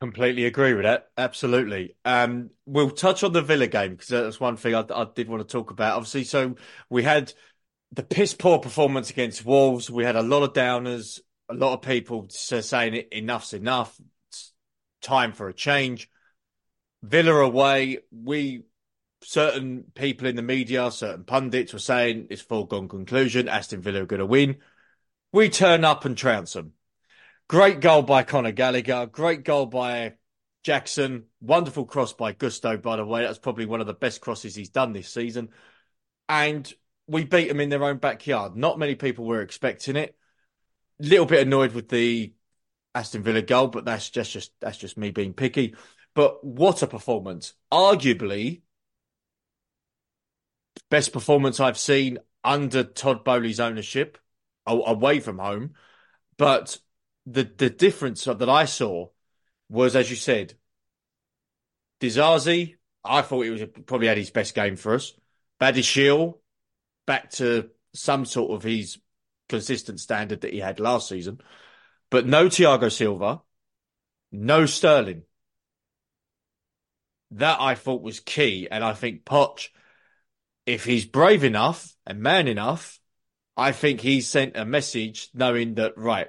Completely 0.01 0.45
agree 0.45 0.75
with 0.75 0.83
that. 0.83 1.09
Absolutely. 1.17 1.97
Um, 2.05 2.51
we'll 2.67 2.91
touch 2.91 3.23
on 3.23 3.33
the 3.33 3.41
Villa 3.41 3.69
game 3.69 3.93
because 3.93 4.09
that's 4.09 4.41
one 4.41 4.57
thing 4.57 4.75
I, 4.75 4.85
I 4.95 5.07
did 5.15 5.29
want 5.29 5.47
to 5.47 5.51
talk 5.51 5.71
about. 5.71 5.97
Obviously, 5.97 6.25
so 6.25 6.57
we 6.91 7.05
had 7.05 7.33
the 7.93 8.03
piss 8.03 8.35
poor 8.35 8.59
performance 8.59 9.11
against 9.11 9.47
Wolves. 9.47 9.89
We 9.89 10.05
had 10.05 10.17
a 10.17 10.23
lot 10.23 10.43
of 10.43 10.53
downers, 10.53 11.21
a 11.49 11.55
lot 11.55 11.75
of 11.75 11.83
people 11.83 12.27
saying 12.29 13.05
enough's 13.13 13.55
enough. 13.55 13.99
It's 14.29 14.53
time 15.01 15.33
for 15.33 15.49
a 15.49 15.55
change. 15.55 16.11
Villa 17.03 17.35
away, 17.35 17.99
we 18.11 18.65
certain 19.23 19.85
people 19.95 20.27
in 20.27 20.37
the 20.37 20.43
media, 20.43 20.91
certain 20.91 21.25
pundits 21.25 21.73
were 21.73 21.79
saying 21.79 22.27
it's 22.31 22.43
foregone 22.43 22.89
conclusion. 22.89 23.49
Aston 23.49 23.81
Villa 23.81 24.03
are 24.03 24.07
going 24.07 24.21
to 24.21 24.27
win. 24.27 24.57
We 25.33 25.49
turn 25.49 25.85
up 25.85 26.05
and 26.05 26.17
trounce 26.17 26.53
them. 26.53 26.73
Great 27.49 27.81
goal 27.81 28.03
by 28.03 28.23
Conor 28.23 28.53
Gallagher. 28.53 29.07
Great 29.07 29.45
goal 29.45 29.67
by 29.67 30.15
Jackson. 30.63 31.25
Wonderful 31.41 31.85
cross 31.85 32.13
by 32.13 32.33
Gusto, 32.33 32.77
by 32.79 32.97
the 32.97 33.05
way. 33.05 33.23
That's 33.23 33.39
probably 33.39 33.67
one 33.67 33.81
of 33.81 33.87
the 33.87 33.95
best 33.95 34.21
crosses 34.21 34.55
he's 34.55 34.71
done 34.71 34.93
this 34.93 35.13
season. 35.13 35.51
And 36.29 36.73
we 37.07 37.25
beat 37.25 37.49
them 37.49 37.61
in 37.61 37.69
their 37.69 37.85
own 37.85 37.99
backyard. 37.99 38.57
Not 38.57 38.79
many 38.79 38.95
people 38.95 39.27
were 39.27 39.43
expecting 39.43 39.97
it. 39.97 40.17
Little 40.99 41.27
bit 41.27 41.47
annoyed 41.47 41.75
with 41.75 41.89
the 41.89 42.33
Aston 42.95 43.23
Villa 43.23 43.43
goal, 43.43 43.69
but 43.69 43.85
that's 43.85 44.09
just, 44.09 44.33
just 44.33 44.53
that's 44.61 44.79
just 44.79 44.97
me 44.97 45.11
being 45.11 45.35
picky. 45.35 45.75
But 46.15 46.43
what 46.45 46.83
a 46.83 46.87
performance. 46.87 47.53
Arguably, 47.71 48.63
best 50.89 51.13
performance 51.13 51.61
I've 51.61 51.79
seen 51.79 52.19
under 52.43 52.85
Todd 52.85 53.25
Boehly's 53.25 53.61
ownership 53.61 54.17
away 54.67 55.21
from 55.21 55.39
home. 55.39 55.75
But 56.39 56.79
the, 57.27 57.45
the 57.45 57.71
difference 57.71 58.25
that 58.25 58.49
I 58.49 58.65
saw 58.65 59.09
was, 59.69 59.97
as 59.97 60.11
you 60.11 60.17
said, 60.17 60.55
Disasi, 62.01 62.77
I 63.05 63.23
thought 63.23 63.43
he 63.43 63.51
was 63.51 63.63
probably 63.87 64.09
had 64.09 64.19
his 64.19 64.31
best 64.31 64.55
game 64.55 64.77
for 64.77 64.95
us. 64.95 65.13
Badiashile, 65.61 66.39
back 67.07 67.31
to 67.33 67.71
some 67.95 68.25
sort 68.25 68.53
of 68.53 68.63
his 68.63 68.99
consistent 69.49 70.01
standard 70.01 70.43
that 70.43 70.53
he 70.53 70.61
had 70.61 70.81
last 70.81 71.09
season. 71.09 71.41
But 72.11 72.27
no 72.27 72.47
Thiago 72.47 72.93
Silva, 72.93 73.43
no 74.33 74.67
Sterling 74.67 75.23
that 77.33 77.61
I 77.61 77.75
thought 77.75 78.03
was 78.03 78.21
key. 78.21 78.69
And 78.71 78.85
I 78.85 78.95
think 78.95 79.25
Poch, 79.25 79.69
if 80.67 80.85
he's 80.85 81.05
brave 81.05 81.45
enough 81.45 81.95
and 82.07 82.21
man 82.21 82.49
enough, 82.49 83.01
I 83.57 83.73
think 83.73 84.01
he 84.01 84.21
sent 84.21 84.57
a 84.57 84.65
message 84.65 85.31
knowing 85.35 85.75
that, 85.75 85.97
right, 85.97 86.29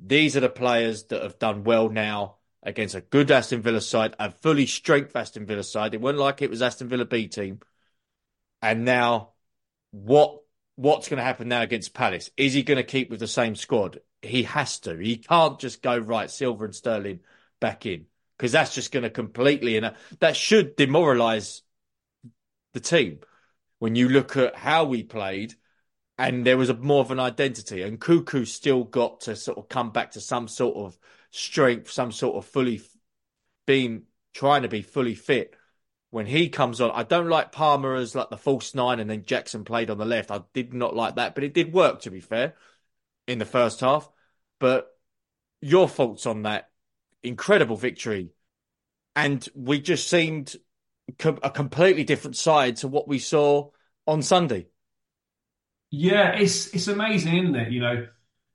these 0.00 0.36
are 0.36 0.40
the 0.40 0.48
players 0.48 1.04
that 1.04 1.22
have 1.22 1.38
done 1.38 1.64
well 1.64 1.88
now 1.88 2.36
against 2.62 2.94
a 2.94 3.00
good 3.00 3.30
Aston 3.30 3.62
Villa 3.62 3.80
side, 3.80 4.14
a 4.18 4.30
fully 4.30 4.66
strength 4.66 5.14
Aston 5.16 5.46
Villa 5.46 5.62
side. 5.62 5.94
It 5.94 6.00
wasn't 6.00 6.20
like 6.20 6.42
it 6.42 6.50
was 6.50 6.62
Aston 6.62 6.88
Villa 6.88 7.04
B 7.04 7.28
team. 7.28 7.60
And 8.62 8.84
now 8.84 9.30
what 9.90 10.40
what's 10.76 11.08
going 11.08 11.18
to 11.18 11.24
happen 11.24 11.48
now 11.48 11.62
against 11.62 11.94
Palace? 11.94 12.30
Is 12.36 12.52
he 12.54 12.62
going 12.62 12.76
to 12.76 12.84
keep 12.84 13.10
with 13.10 13.20
the 13.20 13.26
same 13.26 13.56
squad? 13.56 14.00
He 14.22 14.44
has 14.44 14.78
to. 14.80 14.96
He 14.96 15.16
can't 15.16 15.58
just 15.58 15.82
go 15.82 15.96
right 15.98 16.30
Silva 16.30 16.64
and 16.64 16.74
Sterling 16.74 17.20
back 17.60 17.86
in 17.86 18.06
because 18.36 18.52
that's 18.52 18.74
just 18.74 18.92
going 18.92 19.02
to 19.02 19.10
completely 19.10 19.76
and 19.76 19.94
that 20.20 20.36
should 20.36 20.76
demoralize 20.76 21.62
the 22.72 22.80
team 22.80 23.18
when 23.80 23.96
you 23.96 24.08
look 24.08 24.36
at 24.36 24.54
how 24.54 24.84
we 24.84 25.02
played 25.02 25.54
and 26.18 26.44
there 26.44 26.56
was 26.56 26.68
a 26.68 26.74
more 26.74 27.00
of 27.00 27.10
an 27.10 27.20
identity 27.20 27.82
and 27.82 27.98
Nkunku 27.98 28.46
still 28.46 28.84
got 28.84 29.22
to 29.22 29.36
sort 29.36 29.58
of 29.58 29.68
come 29.68 29.90
back 29.90 30.12
to 30.12 30.20
some 30.20 30.48
sort 30.48 30.76
of 30.76 30.98
strength 31.30 31.90
some 31.90 32.12
sort 32.12 32.36
of 32.36 32.50
fully 32.50 32.80
being 33.66 34.02
trying 34.34 34.62
to 34.62 34.68
be 34.68 34.82
fully 34.82 35.14
fit 35.14 35.54
when 36.10 36.26
he 36.26 36.48
comes 36.48 36.80
on 36.80 36.90
I 36.90 37.02
don't 37.02 37.28
like 37.28 37.52
Palmer 37.52 37.94
as 37.94 38.14
like 38.14 38.30
the 38.30 38.36
false 38.36 38.74
nine 38.74 39.00
and 39.00 39.08
then 39.08 39.24
Jackson 39.24 39.64
played 39.64 39.90
on 39.90 39.98
the 39.98 40.04
left 40.04 40.30
I 40.30 40.42
did 40.52 40.74
not 40.74 40.96
like 40.96 41.16
that 41.16 41.34
but 41.34 41.44
it 41.44 41.54
did 41.54 41.72
work 41.72 42.00
to 42.02 42.10
be 42.10 42.20
fair 42.20 42.54
in 43.26 43.38
the 43.38 43.44
first 43.44 43.80
half 43.80 44.10
but 44.58 44.90
your 45.60 45.88
thoughts 45.88 46.26
on 46.26 46.42
that 46.42 46.70
incredible 47.22 47.76
victory. 47.76 48.30
And 49.16 49.46
we 49.54 49.80
just 49.80 50.08
seemed 50.08 50.54
a 51.18 51.50
completely 51.50 52.04
different 52.04 52.36
side 52.36 52.76
to 52.76 52.88
what 52.88 53.08
we 53.08 53.18
saw 53.18 53.70
on 54.06 54.22
Sunday. 54.22 54.68
Yeah, 55.90 56.32
it's 56.36 56.68
it's 56.74 56.88
amazing, 56.88 57.36
isn't 57.38 57.54
it? 57.56 57.72
You 57.72 57.80
know, 57.80 58.06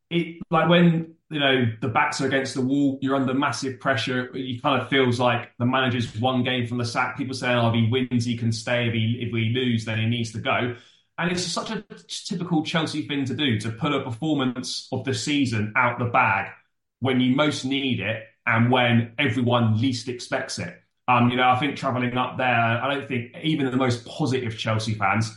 it 0.09 0.37
like 0.51 0.69
when 0.69 1.15
you 1.29 1.39
know 1.39 1.65
the 1.81 1.89
backs 1.89 2.21
are 2.21 2.27
against 2.27 2.55
the 2.55 2.61
wall, 2.61 2.99
you're 3.01 3.15
under 3.15 3.33
massive 3.33 3.79
pressure. 3.79 4.31
It 4.35 4.61
kind 4.63 4.81
of 4.81 4.89
feels 4.89 5.19
like 5.19 5.51
the 5.59 5.65
manager's 5.65 6.15
one 6.19 6.43
game 6.43 6.67
from 6.67 6.77
the 6.79 6.85
sack. 6.85 7.17
People 7.17 7.35
saying, 7.35 7.57
"Oh, 7.57 7.69
if 7.69 7.75
he 7.75 7.89
wins, 7.91 8.25
he 8.25 8.37
can 8.37 8.51
stay. 8.51 8.87
If 8.87 8.93
he 8.93 9.19
if 9.27 9.33
we 9.33 9.49
lose, 9.49 9.85
then 9.85 9.99
he 9.99 10.07
needs 10.07 10.31
to 10.33 10.39
go." 10.39 10.75
And 11.17 11.31
it's 11.31 11.43
such 11.43 11.71
a 11.71 11.83
typical 12.27 12.63
Chelsea 12.63 13.07
thing 13.07 13.25
to 13.25 13.35
do 13.35 13.59
to 13.61 13.71
put 13.71 13.93
a 13.93 14.03
performance 14.03 14.87
of 14.91 15.03
the 15.05 15.13
season 15.13 15.73
out 15.75 15.99
the 15.99 16.05
bag 16.05 16.51
when 16.99 17.19
you 17.19 17.35
most 17.35 17.65
need 17.65 17.99
it 17.99 18.23
and 18.45 18.71
when 18.71 19.13
everyone 19.19 19.79
least 19.79 20.09
expects 20.09 20.59
it. 20.59 20.75
Um, 21.07 21.29
you 21.29 21.37
know, 21.37 21.49
I 21.49 21.59
think 21.59 21.75
travelling 21.77 22.17
up 22.17 22.37
there, 22.37 22.47
I 22.47 22.93
don't 22.93 23.07
think 23.07 23.35
even 23.43 23.65
the 23.69 23.77
most 23.77 24.05
positive 24.05 24.57
Chelsea 24.57 24.93
fans 24.93 25.31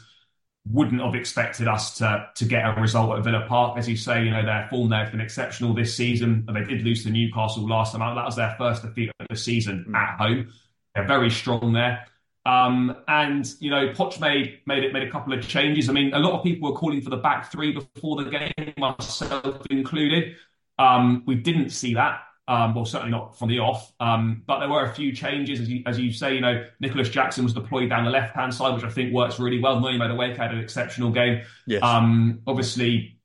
wouldn't 0.71 1.01
have 1.01 1.15
expected 1.15 1.69
us 1.69 1.97
to 1.99 2.29
to 2.35 2.45
get 2.45 2.65
a 2.65 2.81
result 2.81 3.17
at 3.17 3.25
Villa 3.25 3.45
Park. 3.49 3.79
As 3.79 3.89
you 3.89 3.97
say, 3.97 4.25
you 4.25 4.31
know, 4.31 4.45
their 4.45 4.67
form 4.69 4.89
there 4.89 5.05
has 5.05 5.11
been 5.11 5.21
exceptional 5.21 5.75
this 5.75 5.95
season. 5.95 6.47
They 6.53 6.65
did 6.65 6.83
lose 6.83 7.05
to 7.05 7.11
Newcastle 7.11 7.67
last 7.67 7.93
time 7.93 8.03
out. 8.03 8.15
That 8.15 8.25
was 8.25 8.37
their 8.37 8.55
first 8.59 8.83
defeat 8.83 9.11
of 9.21 9.27
the 9.29 9.37
season 9.37 9.87
mm. 9.89 9.95
at 9.95 10.19
home. 10.19 10.53
They're 10.95 11.07
very 11.07 11.31
strong 11.31 11.73
there. 11.73 12.07
Um, 12.47 12.97
and 13.09 13.53
you 13.61 13.71
know, 13.71 13.89
Poch 13.89 14.21
made 14.21 14.61
made 14.67 14.85
it 14.85 14.93
made 14.93 15.03
a 15.03 15.11
couple 15.11 15.33
of 15.33 15.47
changes. 15.47 15.89
I 15.89 15.93
mean, 15.93 16.15
a 16.15 16.19
lot 16.19 16.33
of 16.33 16.45
people 16.45 16.71
were 16.71 16.77
calling 16.77 17.01
for 17.01 17.11
the 17.11 17.17
back 17.17 17.51
three 17.51 17.73
before 17.73 18.23
the 18.23 18.31
game, 18.31 18.73
myself 18.79 19.67
included. 19.71 20.37
Um, 20.79 21.23
we 21.27 21.35
didn't 21.35 21.71
see 21.71 21.95
that. 21.95 22.21
Um, 22.49 22.75
well, 22.75 22.85
certainly 22.85 23.11
not 23.11 23.37
from 23.37 23.49
the 23.49 23.59
off. 23.59 23.93
Um, 23.99 24.43
but 24.47 24.61
there 24.61 24.69
were 24.69 24.85
a 24.85 24.95
few 24.95 25.13
changes, 25.13 25.61
as 25.61 25.69
you, 25.69 25.83
as 25.85 25.99
you 25.99 26.13
say. 26.13 26.35
You 26.35 26.41
know, 26.41 26.65
Nicolas 26.79 27.09
Jackson 27.09 27.43
was 27.43 27.53
deployed 27.53 27.91
down 27.91 28.05
the 28.05 28.11
left 28.11 28.37
hand 28.37 28.55
side, 28.55 28.75
which 28.75 28.85
I 28.85 28.89
think 28.89 29.13
works 29.13 29.41
really 29.41 29.61
well. 29.61 29.81
Noni 29.81 29.99
Madueke 29.99 30.37
had 30.37 30.53
an 30.53 30.61
exceptional 30.61 31.11
game. 31.11 31.43
Yes. 31.67 31.83
Um, 31.83 32.41
obviously, 32.47 33.19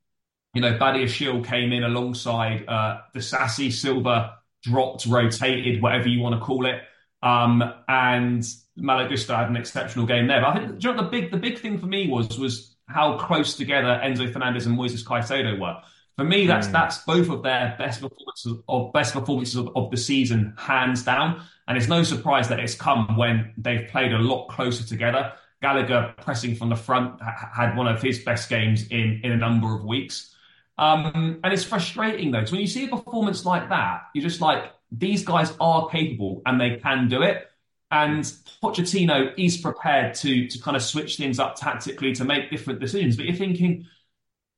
you 0.53 0.61
know, 0.61 0.77
Badiashile 0.77 1.45
came 1.45 1.71
in 1.71 1.83
alongside 1.83 2.65
uh, 2.67 3.01
Disasi 3.15 3.71
Silva 3.71 4.37
dropped, 4.63 5.05
rotated, 5.05 5.81
whatever 5.81 6.07
you 6.07 6.19
want 6.19 6.35
to 6.35 6.41
call 6.41 6.65
it. 6.65 6.81
Um, 7.23 7.63
and 7.87 8.43
Malo 8.75 9.07
Gusto 9.07 9.35
had 9.35 9.49
an 9.49 9.55
exceptional 9.55 10.05
game 10.05 10.27
there. 10.27 10.41
But 10.41 10.47
I 10.47 10.59
think 10.59 10.83
you 10.83 10.93
know, 10.93 11.03
the 11.03 11.09
big 11.09 11.31
the 11.31 11.37
big 11.37 11.59
thing 11.59 11.77
for 11.77 11.85
me 11.85 12.07
was 12.09 12.39
was 12.39 12.75
how 12.87 13.17
close 13.17 13.55
together 13.55 13.99
Enzo 14.03 14.31
Fernandez 14.31 14.65
and 14.65 14.77
Moises 14.77 15.03
Caicedo 15.03 15.59
were. 15.59 15.77
For 16.21 16.27
me, 16.27 16.45
that's 16.45 16.67
mm. 16.67 16.71
that's 16.71 16.99
both 16.99 17.31
of 17.31 17.41
their 17.41 17.73
best 17.79 17.99
performances 17.99 18.61
of 18.69 18.93
best 18.93 19.13
performances 19.15 19.55
of, 19.55 19.75
of, 19.75 19.89
the 19.89 19.97
season, 19.97 20.53
hands 20.55 21.01
down. 21.01 21.41
And 21.67 21.75
it's 21.75 21.87
no 21.87 22.03
surprise 22.03 22.47
that 22.49 22.59
it's 22.59 22.75
come 22.75 23.17
when 23.17 23.51
they've 23.57 23.87
played 23.87 24.13
a 24.13 24.19
lot 24.19 24.47
closer 24.47 24.83
together. 24.83 25.33
Gallagher 25.63 26.13
pressing 26.21 26.53
from 26.53 26.69
the 26.69 26.75
front 26.75 27.19
had 27.23 27.75
one 27.75 27.87
of 27.87 28.03
his 28.03 28.19
best 28.19 28.49
games 28.49 28.87
in 28.89 29.21
in 29.23 29.31
a 29.31 29.35
number 29.35 29.73
of 29.73 29.83
weeks. 29.83 30.35
Um, 30.77 31.39
and 31.43 31.51
it's 31.51 31.63
frustrating 31.63 32.29
though, 32.29 32.41
because 32.41 32.51
when 32.51 32.61
you 32.61 32.67
see 32.67 32.85
a 32.85 32.87
performance 32.87 33.43
like 33.43 33.69
that, 33.69 34.03
you're 34.13 34.21
just 34.21 34.41
like, 34.41 34.71
these 34.91 35.25
guys 35.25 35.55
are 35.59 35.89
capable 35.89 36.43
and 36.45 36.61
they 36.61 36.75
can 36.75 37.07
do 37.07 37.23
it. 37.23 37.49
And 37.89 38.23
Pochettino 38.61 39.33
is 39.39 39.57
prepared 39.57 40.13
to 40.17 40.47
to 40.47 40.59
kind 40.59 40.77
of 40.77 40.83
switch 40.83 41.17
things 41.17 41.39
up 41.39 41.55
tactically 41.55 42.13
to 42.13 42.25
make 42.25 42.51
different 42.51 42.79
decisions. 42.79 43.15
But 43.15 43.25
you're 43.25 43.35
thinking, 43.35 43.87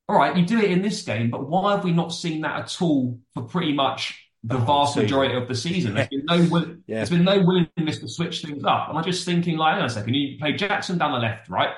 all 0.10 0.18
right, 0.18 0.36
you 0.36 0.46
do 0.46 0.60
it 0.60 0.72
in 0.72 0.82
this 0.82 1.02
game, 1.04 1.30
but 1.30 1.48
why 1.48 1.76
have 1.76 1.84
we 1.84 1.92
not 1.92 2.14
seen 2.14 2.42
that 2.42 2.60
at 2.60 2.82
all 2.82 3.20
for 3.34 3.44
pretty 3.44 3.74
much 3.74 4.28
the, 4.44 4.58
the 4.58 4.66
vast 4.66 4.98
majority 4.98 5.36
of 5.36 5.48
the 5.48 5.56
season? 5.56 5.94
There's 5.94 6.10
been 6.10 6.26
no 6.26 6.48
will- 6.50 6.76
yeah. 6.88 6.98
there's 6.98 7.10
been 7.10 7.24
no 7.24 7.42
willingness 7.42 8.00
to 8.00 8.08
switch 8.10 8.42
things 8.42 8.64
up. 8.66 8.90
And 8.90 8.98
I'm 8.98 9.04
just 9.04 9.26
thinking, 9.26 9.58
like, 9.58 9.74
hang 9.74 9.82
on 9.82 9.88
a 9.88 9.90
second, 9.90 10.14
you 10.14 10.38
play 10.38 10.54
Jackson 10.54 10.98
down 10.98 11.14
the 11.14 11.20
left, 11.20 11.50
right? 11.50 11.74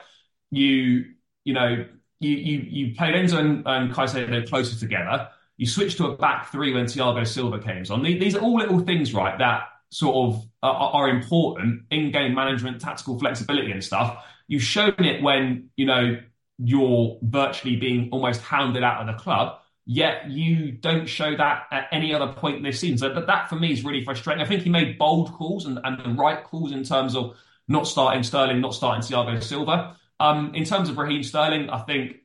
You 0.52 1.06
you 1.44 1.54
know 1.54 1.86
you 2.20 2.32
you 2.32 2.60
you 2.60 2.96
played 2.96 3.14
Enzo 3.16 3.38
and, 3.40 3.64
and 3.66 3.94
Caicedo 3.94 4.48
closer 4.48 4.80
together. 4.80 5.30
You 5.58 5.68
switched 5.68 5.98
to 5.98 6.08
a 6.08 6.18
back 6.18 6.52
three 6.52 6.74
when 6.74 6.86
Thiago 6.86 7.26
Silva 7.26 7.60
came 7.60 7.84
on. 7.90 8.04
These 8.04 8.36
are 8.36 8.42
all 8.42 8.58
little 8.58 8.80
things, 8.80 9.14
right? 9.14 9.38
That 9.38 9.64
sort 9.90 10.16
of 10.16 10.46
are, 10.62 10.74
are 10.74 11.10
important 11.10 11.84
in 11.92 12.12
game 12.12 12.34
management, 12.34 12.82
tactical 12.82 13.18
flexibility, 13.20 13.72
and 13.72 13.84
stuff. 13.84 14.26
You've 14.48 14.64
shown 14.64 14.96
it 15.00 15.22
when 15.22 15.70
you 15.78 15.86
know 15.86 16.18
you're 16.58 17.18
virtually 17.22 17.76
being 17.76 18.10
almost 18.12 18.42
hounded 18.42 18.84
out 18.84 19.02
of 19.02 19.08
the 19.08 19.22
club. 19.22 19.60
Yet 19.88 20.32
you 20.32 20.72
don't 20.72 21.06
show 21.06 21.36
that 21.38 21.68
at 21.72 21.88
any 21.92 22.14
other 22.14 22.34
point 22.34 22.58
in 22.58 22.64
this 22.64 22.80
season. 22.80 22.98
So 22.98 23.14
that, 23.14 23.28
that 23.28 23.50
for 23.50 23.56
me 23.56 23.72
is 23.72 23.84
really 23.84 24.04
frustrating. 24.04 24.44
I 24.44 24.48
think 24.48 24.64
he 24.64 24.70
made 24.70 24.98
bold 24.98 25.32
calls 25.34 25.66
and, 25.66 25.80
and 25.84 26.00
the 26.00 26.10
right 26.22 26.44
calls 26.44 26.72
in 26.72 26.84
terms 26.84 27.16
of 27.16 27.36
not 27.68 27.88
starting 27.88 28.24
Sterling, 28.24 28.62
not 28.62 28.74
starting 28.74 29.04
Thiago 29.04 29.42
Silva. 29.44 29.96
Um, 30.20 30.56
in 30.56 30.64
terms 30.64 30.90
of 30.90 30.98
Raheem 30.98 31.22
Sterling, 31.24 31.70
I 31.70 31.82
think, 31.84 32.18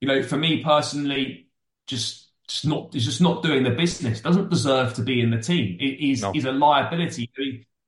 you 0.00 0.08
know, 0.08 0.22
for 0.22 0.36
me 0.36 0.62
personally, 0.62 1.48
just 1.86 2.28
just 2.46 2.66
not 2.66 2.92
he's 2.92 3.04
just 3.04 3.20
not 3.20 3.42
doing 3.42 3.62
the 3.62 3.70
business. 3.70 4.20
Doesn't 4.20 4.50
deserve 4.50 4.94
to 4.94 5.02
be 5.02 5.20
in 5.20 5.30
the 5.30 5.40
team. 5.40 5.76
He's 5.78 6.22
no. 6.22 6.32
he's 6.32 6.46
a 6.46 6.52
liability. 6.52 7.30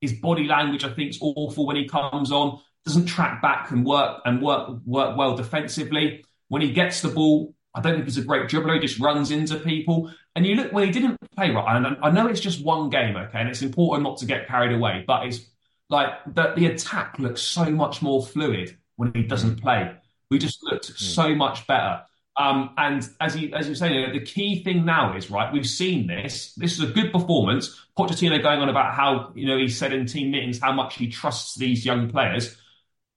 His 0.00 0.12
body 0.14 0.44
language, 0.44 0.84
I 0.84 0.90
think, 0.90 1.10
is 1.10 1.18
awful 1.20 1.66
when 1.66 1.76
he 1.76 1.88
comes 1.88 2.30
on. 2.30 2.60
Doesn't 2.86 3.06
track 3.06 3.42
back 3.42 3.70
and 3.70 3.84
work 3.84 4.22
and 4.24 4.42
work 4.42 4.78
work 4.84 5.16
well 5.16 5.36
defensively. 5.36 6.24
When 6.48 6.62
he 6.62 6.72
gets 6.72 7.02
the 7.02 7.08
ball, 7.08 7.54
I 7.74 7.80
don't 7.80 7.94
think 7.94 8.06
he's 8.06 8.18
a 8.18 8.22
great 8.22 8.48
dribbler. 8.48 8.74
He 8.74 8.80
just 8.80 8.98
runs 8.98 9.30
into 9.30 9.56
people. 9.56 10.12
And 10.34 10.46
you 10.46 10.54
look 10.54 10.72
when 10.72 10.86
he 10.86 10.92
didn't 10.92 11.18
play 11.36 11.50
right. 11.50 11.76
And 11.76 11.96
I 12.02 12.10
know 12.10 12.26
it's 12.26 12.40
just 12.40 12.64
one 12.64 12.90
game, 12.90 13.16
okay, 13.16 13.38
and 13.38 13.48
it's 13.48 13.62
important 13.62 14.04
not 14.04 14.18
to 14.18 14.26
get 14.26 14.48
carried 14.48 14.72
away. 14.72 15.04
But 15.06 15.26
it's 15.26 15.40
like 15.88 16.10
the, 16.26 16.52
the 16.56 16.66
attack 16.66 17.18
looks 17.18 17.42
so 17.42 17.70
much 17.70 18.00
more 18.02 18.24
fluid 18.24 18.76
when 18.96 19.12
he 19.14 19.22
doesn't 19.22 19.56
mm. 19.56 19.62
play. 19.62 19.92
We 20.30 20.38
just 20.38 20.62
looked 20.62 20.92
mm. 20.92 20.98
so 20.98 21.34
much 21.34 21.66
better. 21.66 22.02
Um, 22.36 22.70
and 22.78 23.06
as 23.20 23.36
you 23.36 23.52
as 23.54 23.66
you're 23.66 23.74
saying, 23.74 24.12
the 24.12 24.20
key 24.20 24.62
thing 24.62 24.84
now 24.84 25.16
is 25.16 25.30
right. 25.30 25.52
We've 25.52 25.68
seen 25.68 26.06
this. 26.06 26.54
This 26.54 26.72
is 26.72 26.80
a 26.80 26.92
good 26.92 27.12
performance. 27.12 27.78
Pochettino 27.98 28.40
going 28.42 28.60
on 28.60 28.68
about 28.68 28.94
how 28.94 29.32
you 29.34 29.46
know 29.46 29.58
he 29.58 29.68
said 29.68 29.92
in 29.92 30.06
team 30.06 30.30
meetings 30.30 30.58
how 30.58 30.72
much 30.72 30.96
he 30.96 31.08
trusts 31.08 31.56
these 31.56 31.84
young 31.84 32.08
players 32.08 32.56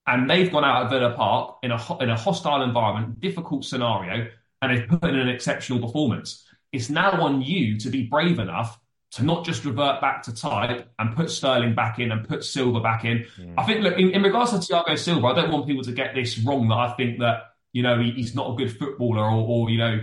and 0.06 0.28
they've 0.28 0.50
gone 0.50 0.64
out 0.64 0.84
at 0.84 0.90
Villa 0.90 1.14
Park 1.14 1.58
in 1.62 1.70
a 1.70 1.98
in 2.00 2.10
a 2.10 2.16
hostile 2.16 2.62
environment, 2.62 3.20
difficult 3.20 3.64
scenario, 3.64 4.28
and 4.62 4.72
they've 4.76 4.88
put 4.88 5.04
in 5.04 5.16
an 5.16 5.28
exceptional 5.28 5.80
performance. 5.80 6.46
It's 6.72 6.90
now 6.90 7.12
on 7.22 7.40
you 7.42 7.78
to 7.78 7.88
be 7.88 8.02
brave 8.02 8.38
enough 8.38 8.78
to 9.14 9.24
not 9.24 9.44
just 9.44 9.64
revert 9.64 10.00
back 10.00 10.22
to 10.24 10.34
type 10.34 10.90
and 10.98 11.14
put 11.14 11.30
Sterling 11.30 11.74
back 11.74 12.00
in 12.00 12.10
and 12.10 12.26
put 12.26 12.42
Silva 12.42 12.80
back 12.80 13.04
in. 13.04 13.24
Mm. 13.38 13.54
I 13.56 13.64
think, 13.64 13.82
look, 13.82 13.96
in, 13.96 14.10
in, 14.10 14.22
regards 14.22 14.50
to 14.50 14.56
Thiago 14.56 14.98
Silva, 14.98 15.28
I 15.28 15.34
don't 15.34 15.52
want 15.52 15.68
people 15.68 15.84
to 15.84 15.92
get 15.92 16.16
this 16.16 16.36
wrong 16.40 16.66
that 16.68 16.74
I 16.74 16.92
think 16.94 17.20
that, 17.20 17.52
you 17.72 17.84
know, 17.84 18.00
he, 18.00 18.10
he's 18.10 18.34
not 18.34 18.50
a 18.50 18.56
good 18.56 18.76
footballer 18.76 19.22
or, 19.22 19.46
or 19.46 19.70
you 19.70 19.78
know, 19.78 20.00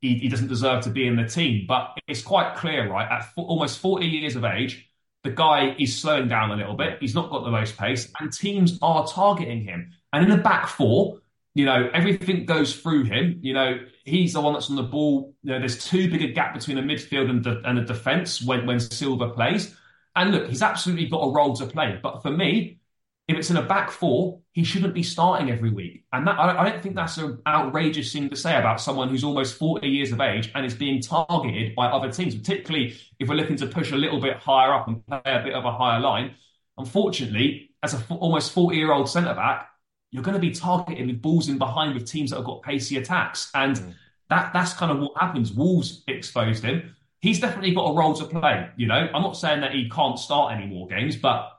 he, 0.00 0.14
he, 0.14 0.28
doesn't 0.30 0.48
deserve 0.48 0.82
to 0.84 0.90
be 0.90 1.06
in 1.06 1.16
the 1.16 1.26
team. 1.28 1.66
But 1.68 1.98
it's 2.08 2.22
quite 2.22 2.56
clear, 2.56 2.90
right? 2.90 3.06
At 3.10 3.28
almost 3.36 3.80
40 3.80 4.06
years 4.06 4.34
of 4.34 4.44
age, 4.44 4.88
the 5.24 5.30
guy 5.30 5.74
is 5.78 5.98
slowing 5.98 6.28
down 6.28 6.50
a 6.52 6.56
little 6.56 6.76
bit. 6.76 6.98
He's 7.00 7.14
not 7.14 7.30
got 7.30 7.44
the 7.44 7.50
most 7.50 7.76
pace, 7.76 8.12
and 8.20 8.32
teams 8.32 8.78
are 8.82 9.06
targeting 9.06 9.64
him. 9.64 9.90
And 10.12 10.22
in 10.22 10.30
the 10.30 10.42
back 10.42 10.68
four, 10.68 11.18
you 11.54 11.64
know, 11.64 11.88
everything 11.94 12.44
goes 12.44 12.76
through 12.76 13.04
him. 13.04 13.38
You 13.40 13.54
know, 13.54 13.78
he's 14.04 14.34
the 14.34 14.40
one 14.40 14.52
that's 14.52 14.70
on 14.70 14.76
the 14.76 14.82
ball. 14.82 15.34
You 15.42 15.52
know, 15.52 15.58
there's 15.58 15.82
too 15.84 16.10
big 16.10 16.22
a 16.22 16.28
gap 16.28 16.52
between 16.54 16.76
the 16.76 16.82
midfield 16.82 17.30
and 17.30 17.42
the, 17.42 17.62
and 17.64 17.78
the 17.78 17.82
defence 17.82 18.42
when, 18.42 18.66
when 18.66 18.78
Silva 18.78 19.30
plays. 19.30 19.74
And 20.14 20.30
look, 20.30 20.48
he's 20.48 20.62
absolutely 20.62 21.08
got 21.08 21.20
a 21.22 21.32
role 21.32 21.56
to 21.56 21.66
play. 21.66 21.98
But 22.02 22.22
for 22.22 22.30
me, 22.30 22.78
if 23.26 23.38
it's 23.38 23.50
in 23.50 23.56
a 23.56 23.62
back 23.62 23.90
four, 23.90 24.40
he 24.52 24.64
shouldn't 24.64 24.92
be 24.92 25.02
starting 25.02 25.50
every 25.50 25.70
week. 25.70 26.04
And 26.12 26.26
that, 26.26 26.38
I, 26.38 26.68
don't 26.68 26.82
think 26.82 26.94
that's 26.94 27.16
an 27.16 27.40
outrageous 27.46 28.12
thing 28.12 28.28
to 28.28 28.36
say 28.36 28.56
about 28.56 28.80
someone 28.80 29.08
who's 29.08 29.24
almost 29.24 29.56
40 29.56 29.88
years 29.88 30.12
of 30.12 30.20
age 30.20 30.50
and 30.54 30.66
is 30.66 30.74
being 30.74 31.00
targeted 31.00 31.74
by 31.74 31.86
other 31.86 32.12
teams, 32.12 32.34
particularly 32.34 32.96
if 33.18 33.28
we're 33.28 33.34
looking 33.34 33.56
to 33.56 33.66
push 33.66 33.92
a 33.92 33.96
little 33.96 34.20
bit 34.20 34.36
higher 34.36 34.74
up 34.74 34.88
and 34.88 35.04
play 35.06 35.20
a 35.24 35.42
bit 35.42 35.54
of 35.54 35.64
a 35.64 35.72
higher 35.72 36.00
line. 36.00 36.34
Unfortunately, 36.76 37.70
as 37.82 37.94
a 37.94 38.14
almost 38.14 38.52
40 38.52 38.76
year 38.76 38.92
old 38.92 39.08
centre 39.08 39.34
back, 39.34 39.70
you're 40.10 40.22
going 40.22 40.34
to 40.34 40.40
be 40.40 40.50
targeted 40.50 41.06
with 41.06 41.22
balls 41.22 41.48
in 41.48 41.56
behind 41.56 41.94
with 41.94 42.06
teams 42.06 42.30
that 42.30 42.36
have 42.36 42.44
got 42.44 42.62
pacey 42.62 42.98
attacks. 42.98 43.50
And 43.54 43.76
mm. 43.76 43.94
that 44.28 44.52
that's 44.52 44.74
kind 44.74 44.92
of 44.92 44.98
what 44.98 45.12
happens. 45.18 45.52
Wolves 45.52 46.04
exposed 46.08 46.62
him. 46.62 46.94
He's 47.20 47.40
definitely 47.40 47.74
got 47.74 47.86
a 47.86 47.94
role 47.94 48.12
to 48.14 48.26
play. 48.26 48.68
You 48.76 48.86
know, 48.86 49.08
I'm 49.14 49.22
not 49.22 49.36
saying 49.36 49.62
that 49.62 49.72
he 49.72 49.88
can't 49.88 50.18
start 50.18 50.52
any 50.54 50.66
more 50.66 50.86
games, 50.88 51.16
but 51.16 51.53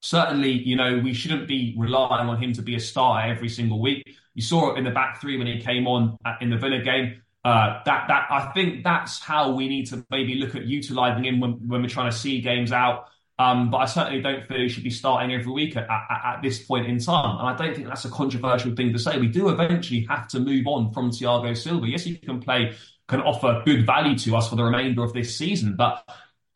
certainly, 0.00 0.50
you 0.52 0.76
know, 0.76 1.00
we 1.02 1.12
shouldn't 1.12 1.48
be 1.48 1.74
relying 1.76 2.28
on 2.28 2.40
him 2.42 2.52
to 2.54 2.62
be 2.62 2.74
a 2.76 2.80
starter 2.80 3.28
every 3.28 3.48
single 3.48 3.80
week. 3.80 4.16
You 4.34 4.42
saw 4.42 4.72
it 4.72 4.78
in 4.78 4.84
the 4.84 4.90
back 4.90 5.20
three 5.20 5.36
when 5.36 5.46
he 5.46 5.60
came 5.60 5.86
on 5.86 6.16
in 6.40 6.50
the 6.50 6.56
Villa 6.56 6.80
game. 6.82 7.22
Uh, 7.44 7.80
that 7.84 8.06
that 8.08 8.26
I 8.30 8.50
think 8.52 8.84
that's 8.84 9.20
how 9.20 9.52
we 9.52 9.68
need 9.68 9.86
to 9.86 10.04
maybe 10.10 10.34
look 10.34 10.54
at 10.54 10.66
utilising 10.66 11.24
him 11.24 11.40
when, 11.40 11.52
when 11.68 11.82
we're 11.82 11.88
trying 11.88 12.10
to 12.10 12.16
see 12.16 12.40
games 12.40 12.72
out. 12.72 13.08
Um, 13.40 13.70
but 13.70 13.78
I 13.78 13.84
certainly 13.84 14.20
don't 14.20 14.44
feel 14.46 14.58
he 14.58 14.68
should 14.68 14.82
be 14.82 14.90
starting 14.90 15.32
every 15.32 15.52
week 15.52 15.76
at, 15.76 15.88
at, 15.88 16.22
at, 16.24 16.42
this 16.42 16.64
point 16.64 16.88
in 16.88 16.98
time. 16.98 17.38
And 17.38 17.46
I 17.46 17.54
don't 17.54 17.74
think 17.74 17.86
that's 17.86 18.04
a 18.04 18.10
controversial 18.10 18.74
thing 18.74 18.92
to 18.92 18.98
say. 18.98 19.16
We 19.16 19.28
do 19.28 19.48
eventually 19.48 20.04
have 20.08 20.26
to 20.28 20.40
move 20.40 20.66
on 20.66 20.92
from 20.92 21.12
Thiago 21.12 21.56
Silva. 21.56 21.86
Yes, 21.86 22.02
he 22.02 22.16
can 22.16 22.40
play, 22.40 22.74
can 23.06 23.20
offer 23.20 23.62
good 23.64 23.86
value 23.86 24.18
to 24.18 24.36
us 24.36 24.48
for 24.48 24.56
the 24.56 24.64
remainder 24.64 25.04
of 25.04 25.12
this 25.12 25.36
season. 25.38 25.76
But 25.76 26.04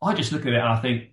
I 0.01 0.13
just 0.13 0.33
look 0.33 0.41
at 0.41 0.51
it 0.51 0.57
and 0.57 0.67
I 0.67 0.75
think 0.81 1.12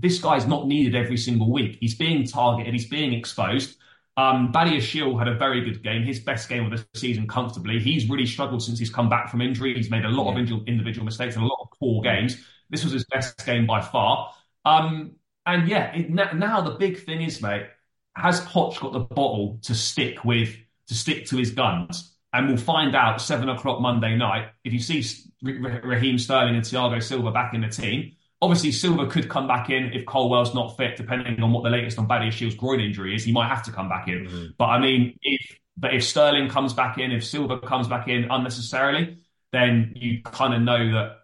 this 0.00 0.18
guy's 0.18 0.46
not 0.46 0.66
needed 0.66 0.94
every 0.94 1.16
single 1.16 1.50
week. 1.52 1.78
He's 1.80 1.94
being 1.94 2.26
targeted, 2.26 2.72
he's 2.72 2.88
being 2.88 3.12
exposed. 3.12 3.76
Um, 4.16 4.52
Badiashile 4.52 5.18
had 5.18 5.28
a 5.28 5.34
very 5.34 5.62
good 5.62 5.82
game, 5.82 6.02
his 6.02 6.20
best 6.20 6.48
game 6.48 6.70
of 6.70 6.70
the 6.70 6.84
season 6.98 7.26
comfortably. 7.26 7.78
He's 7.78 8.08
really 8.10 8.26
struggled 8.26 8.62
since 8.62 8.78
he's 8.78 8.90
come 8.90 9.08
back 9.08 9.30
from 9.30 9.40
injury. 9.40 9.74
He's 9.74 9.90
made 9.90 10.04
a 10.04 10.08
lot 10.08 10.34
yeah. 10.36 10.54
of 10.54 10.66
individual 10.66 11.04
mistakes 11.04 11.36
and 11.36 11.44
a 11.44 11.46
lot 11.46 11.58
of 11.62 11.78
poor 11.78 12.02
games. 12.02 12.36
This 12.68 12.84
was 12.84 12.92
his 12.92 13.04
best 13.04 13.44
game 13.46 13.66
by 13.66 13.80
far. 13.80 14.32
Um, 14.64 15.12
and 15.46 15.68
yeah, 15.68 15.94
it, 15.94 16.10
now 16.10 16.60
the 16.60 16.72
big 16.72 17.04
thing 17.04 17.22
is, 17.22 17.40
mate, 17.40 17.66
has 18.14 18.40
Poch 18.42 18.78
got 18.80 18.92
the 18.92 19.00
bottle 19.00 19.58
to 19.62 19.74
stick 19.74 20.24
with, 20.24 20.54
to 20.88 20.94
stick 20.94 21.26
to 21.26 21.36
his 21.36 21.52
guns? 21.52 22.14
And 22.32 22.46
we'll 22.46 22.58
find 22.58 22.94
out 22.94 23.20
seven 23.20 23.48
o'clock 23.48 23.80
Monday 23.80 24.16
night. 24.16 24.50
If 24.64 24.72
you 24.72 24.80
see 24.80 25.04
Raheem 25.42 26.18
Sterling 26.18 26.56
and 26.56 26.64
Thiago 26.64 27.02
Silva 27.02 27.32
back 27.32 27.54
in 27.54 27.62
the 27.62 27.68
team, 27.68 28.12
Obviously, 28.42 28.72
Silva 28.72 29.06
could 29.06 29.28
come 29.28 29.46
back 29.46 29.68
in 29.68 29.92
if 29.92 30.06
Colwill's 30.06 30.54
not 30.54 30.76
fit, 30.76 30.96
depending 30.96 31.42
on 31.42 31.52
what 31.52 31.62
the 31.62 31.70
latest 31.70 31.98
on 31.98 32.08
Badiashile's 32.08 32.54
groin 32.54 32.80
injury 32.80 33.14
is. 33.14 33.22
He 33.22 33.32
might 33.32 33.48
have 33.48 33.62
to 33.64 33.72
come 33.72 33.88
back 33.88 34.08
in. 34.08 34.26
Mm-hmm. 34.26 34.46
But 34.56 34.66
I 34.66 34.78
mean, 34.80 35.18
if 35.22 35.58
but 35.76 35.94
if 35.94 36.04
Sterling 36.04 36.48
comes 36.48 36.72
back 36.72 36.98
in, 36.98 37.12
if 37.12 37.24
Silva 37.24 37.58
comes 37.58 37.86
back 37.86 38.08
in 38.08 38.30
unnecessarily, 38.30 39.18
then 39.52 39.92
you 39.96 40.22
kind 40.22 40.54
of 40.54 40.62
know 40.62 40.92
that 40.92 41.16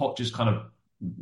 Poch 0.00 0.16
just 0.16 0.34
kind 0.34 0.50
of 0.50 0.62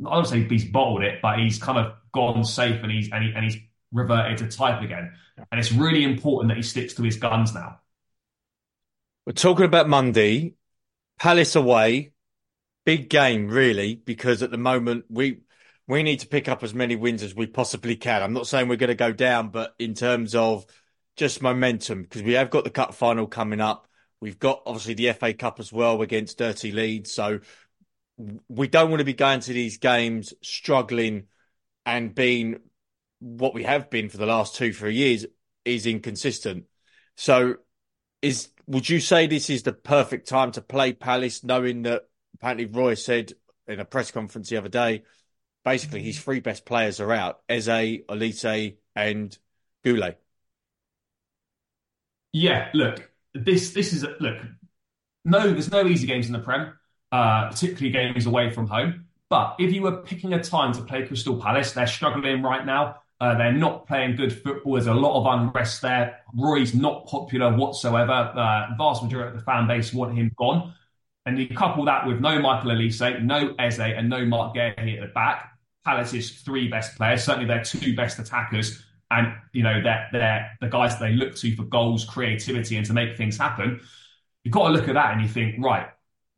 I 0.06 0.14
don't 0.14 0.26
say 0.26 0.42
he's 0.42 0.64
bottled 0.64 1.02
it, 1.02 1.20
but 1.22 1.38
he's 1.38 1.58
kind 1.58 1.78
of 1.78 1.94
gone 2.12 2.44
safe 2.44 2.82
and 2.82 2.90
he's 2.90 3.10
and, 3.12 3.24
he, 3.24 3.32
and 3.32 3.44
he's 3.44 3.56
reverted 3.92 4.38
to 4.38 4.56
type 4.56 4.82
again. 4.82 5.12
And 5.50 5.58
it's 5.58 5.72
really 5.72 6.04
important 6.04 6.50
that 6.50 6.56
he 6.56 6.62
sticks 6.62 6.94
to 6.94 7.02
his 7.02 7.16
guns 7.16 7.54
now. 7.54 7.80
We're 9.26 9.32
talking 9.32 9.64
about 9.64 9.88
Monday, 9.88 10.54
Palace 11.18 11.54
away 11.54 12.12
big 12.84 13.08
game, 13.08 13.48
really, 13.48 13.94
because 13.94 14.42
at 14.42 14.50
the 14.50 14.58
moment 14.58 15.04
we 15.08 15.40
we 15.86 16.02
need 16.04 16.20
to 16.20 16.28
pick 16.28 16.48
up 16.48 16.62
as 16.62 16.72
many 16.72 16.94
wins 16.94 17.22
as 17.22 17.34
we 17.34 17.46
possibly 17.46 17.96
can. 17.96 18.22
I'm 18.22 18.32
not 18.32 18.46
saying 18.46 18.68
we're 18.68 18.76
going 18.76 18.88
to 18.88 18.94
go 18.94 19.12
down, 19.12 19.48
but 19.48 19.74
in 19.78 19.94
terms 19.94 20.36
of 20.36 20.64
just 21.16 21.42
momentum, 21.42 22.02
because 22.02 22.22
we 22.22 22.34
have 22.34 22.50
got 22.50 22.62
the 22.62 22.70
cup 22.70 22.94
final 22.94 23.26
coming 23.26 23.60
up. 23.60 23.88
We've 24.20 24.38
got 24.38 24.62
obviously 24.66 24.94
the 24.94 25.12
FA 25.14 25.34
Cup 25.34 25.58
as 25.58 25.72
well 25.72 26.00
against 26.02 26.38
Dirty 26.38 26.72
Leeds. 26.72 27.12
So 27.12 27.40
we 28.48 28.68
don't 28.68 28.90
want 28.90 29.00
to 29.00 29.04
be 29.04 29.14
going 29.14 29.40
to 29.40 29.52
these 29.52 29.78
games 29.78 30.34
struggling 30.42 31.24
and 31.86 32.14
being 32.14 32.60
what 33.18 33.54
we 33.54 33.64
have 33.64 33.90
been 33.90 34.08
for 34.08 34.18
the 34.18 34.26
last 34.26 34.54
two, 34.54 34.72
three 34.72 34.94
years 34.94 35.26
is 35.64 35.86
inconsistent. 35.86 36.64
So 37.16 37.56
is 38.22 38.48
would 38.66 38.88
you 38.88 39.00
say 39.00 39.26
this 39.26 39.50
is 39.50 39.62
the 39.62 39.72
perfect 39.72 40.28
time 40.28 40.52
to 40.52 40.60
play 40.60 40.92
Palace, 40.92 41.42
knowing 41.42 41.82
that 41.82 42.02
apparently 42.40 42.66
Roy 42.66 42.94
said 42.94 43.32
in 43.66 43.80
a 43.80 43.84
press 43.84 44.10
conference 44.10 44.48
the 44.48 44.56
other 44.56 44.68
day, 44.68 45.04
basically 45.64 46.02
his 46.02 46.18
three 46.18 46.40
best 46.40 46.64
players 46.64 47.00
are 47.00 47.12
out: 47.12 47.40
Eze, 47.48 47.68
Olise, 47.68 48.76
and 48.96 49.36
Goulet. 49.84 50.20
Yeah, 52.32 52.68
look, 52.74 53.10
this 53.34 53.72
this 53.72 53.92
is 53.92 54.06
look. 54.20 54.38
No, 55.24 55.50
there's 55.50 55.70
no 55.70 55.86
easy 55.86 56.06
games 56.06 56.26
in 56.26 56.32
the 56.32 56.38
Prem, 56.38 56.72
uh, 57.12 57.48
particularly 57.48 57.90
games 57.90 58.26
away 58.26 58.50
from 58.50 58.66
home. 58.66 59.06
But 59.28 59.56
if 59.58 59.72
you 59.72 59.82
were 59.82 59.98
picking 59.98 60.32
a 60.32 60.42
time 60.42 60.72
to 60.72 60.82
play 60.82 61.06
Crystal 61.06 61.40
Palace, 61.40 61.72
they're 61.72 61.86
struggling 61.86 62.42
right 62.42 62.64
now. 62.64 62.96
Uh, 63.20 63.36
they're 63.36 63.52
not 63.52 63.86
playing 63.86 64.16
good 64.16 64.32
football. 64.32 64.74
There's 64.74 64.86
a 64.86 64.94
lot 64.94 65.20
of 65.20 65.40
unrest 65.40 65.82
there. 65.82 66.20
Roy's 66.34 66.74
not 66.74 67.06
popular 67.06 67.54
whatsoever. 67.54 68.12
Uh, 68.12 68.68
vast 68.78 69.02
majority 69.02 69.28
of 69.28 69.36
the 69.36 69.44
fan 69.44 69.68
base 69.68 69.92
want 69.92 70.16
him 70.16 70.32
gone. 70.36 70.74
And 71.26 71.38
you 71.38 71.48
couple 71.48 71.84
that 71.84 72.06
with 72.06 72.20
no 72.20 72.40
Michael 72.40 72.70
Olise, 72.70 73.22
no 73.22 73.54
Eze, 73.58 73.78
and 73.80 74.08
no 74.08 74.24
Marc 74.24 74.54
Guéhi 74.54 74.96
at 74.96 75.00
the 75.00 75.12
back. 75.14 75.52
Palace's 75.84 76.30
three 76.42 76.68
best 76.68 76.96
players, 76.96 77.24
certainly 77.24 77.46
their 77.46 77.64
two 77.64 77.94
best 77.94 78.18
attackers, 78.18 78.84
and 79.10 79.34
you 79.52 79.62
know 79.62 79.82
they're 79.82 80.08
they're 80.12 80.50
the 80.60 80.68
guys 80.68 80.98
they 80.98 81.12
look 81.12 81.34
to 81.36 81.54
for 81.56 81.64
goals, 81.64 82.04
creativity, 82.04 82.76
and 82.76 82.86
to 82.86 82.92
make 82.92 83.16
things 83.16 83.38
happen. 83.38 83.80
You've 84.44 84.52
got 84.54 84.68
to 84.68 84.74
look 84.74 84.88
at 84.88 84.94
that 84.94 85.12
and 85.12 85.22
you 85.22 85.28
think, 85.28 85.62
right, 85.62 85.88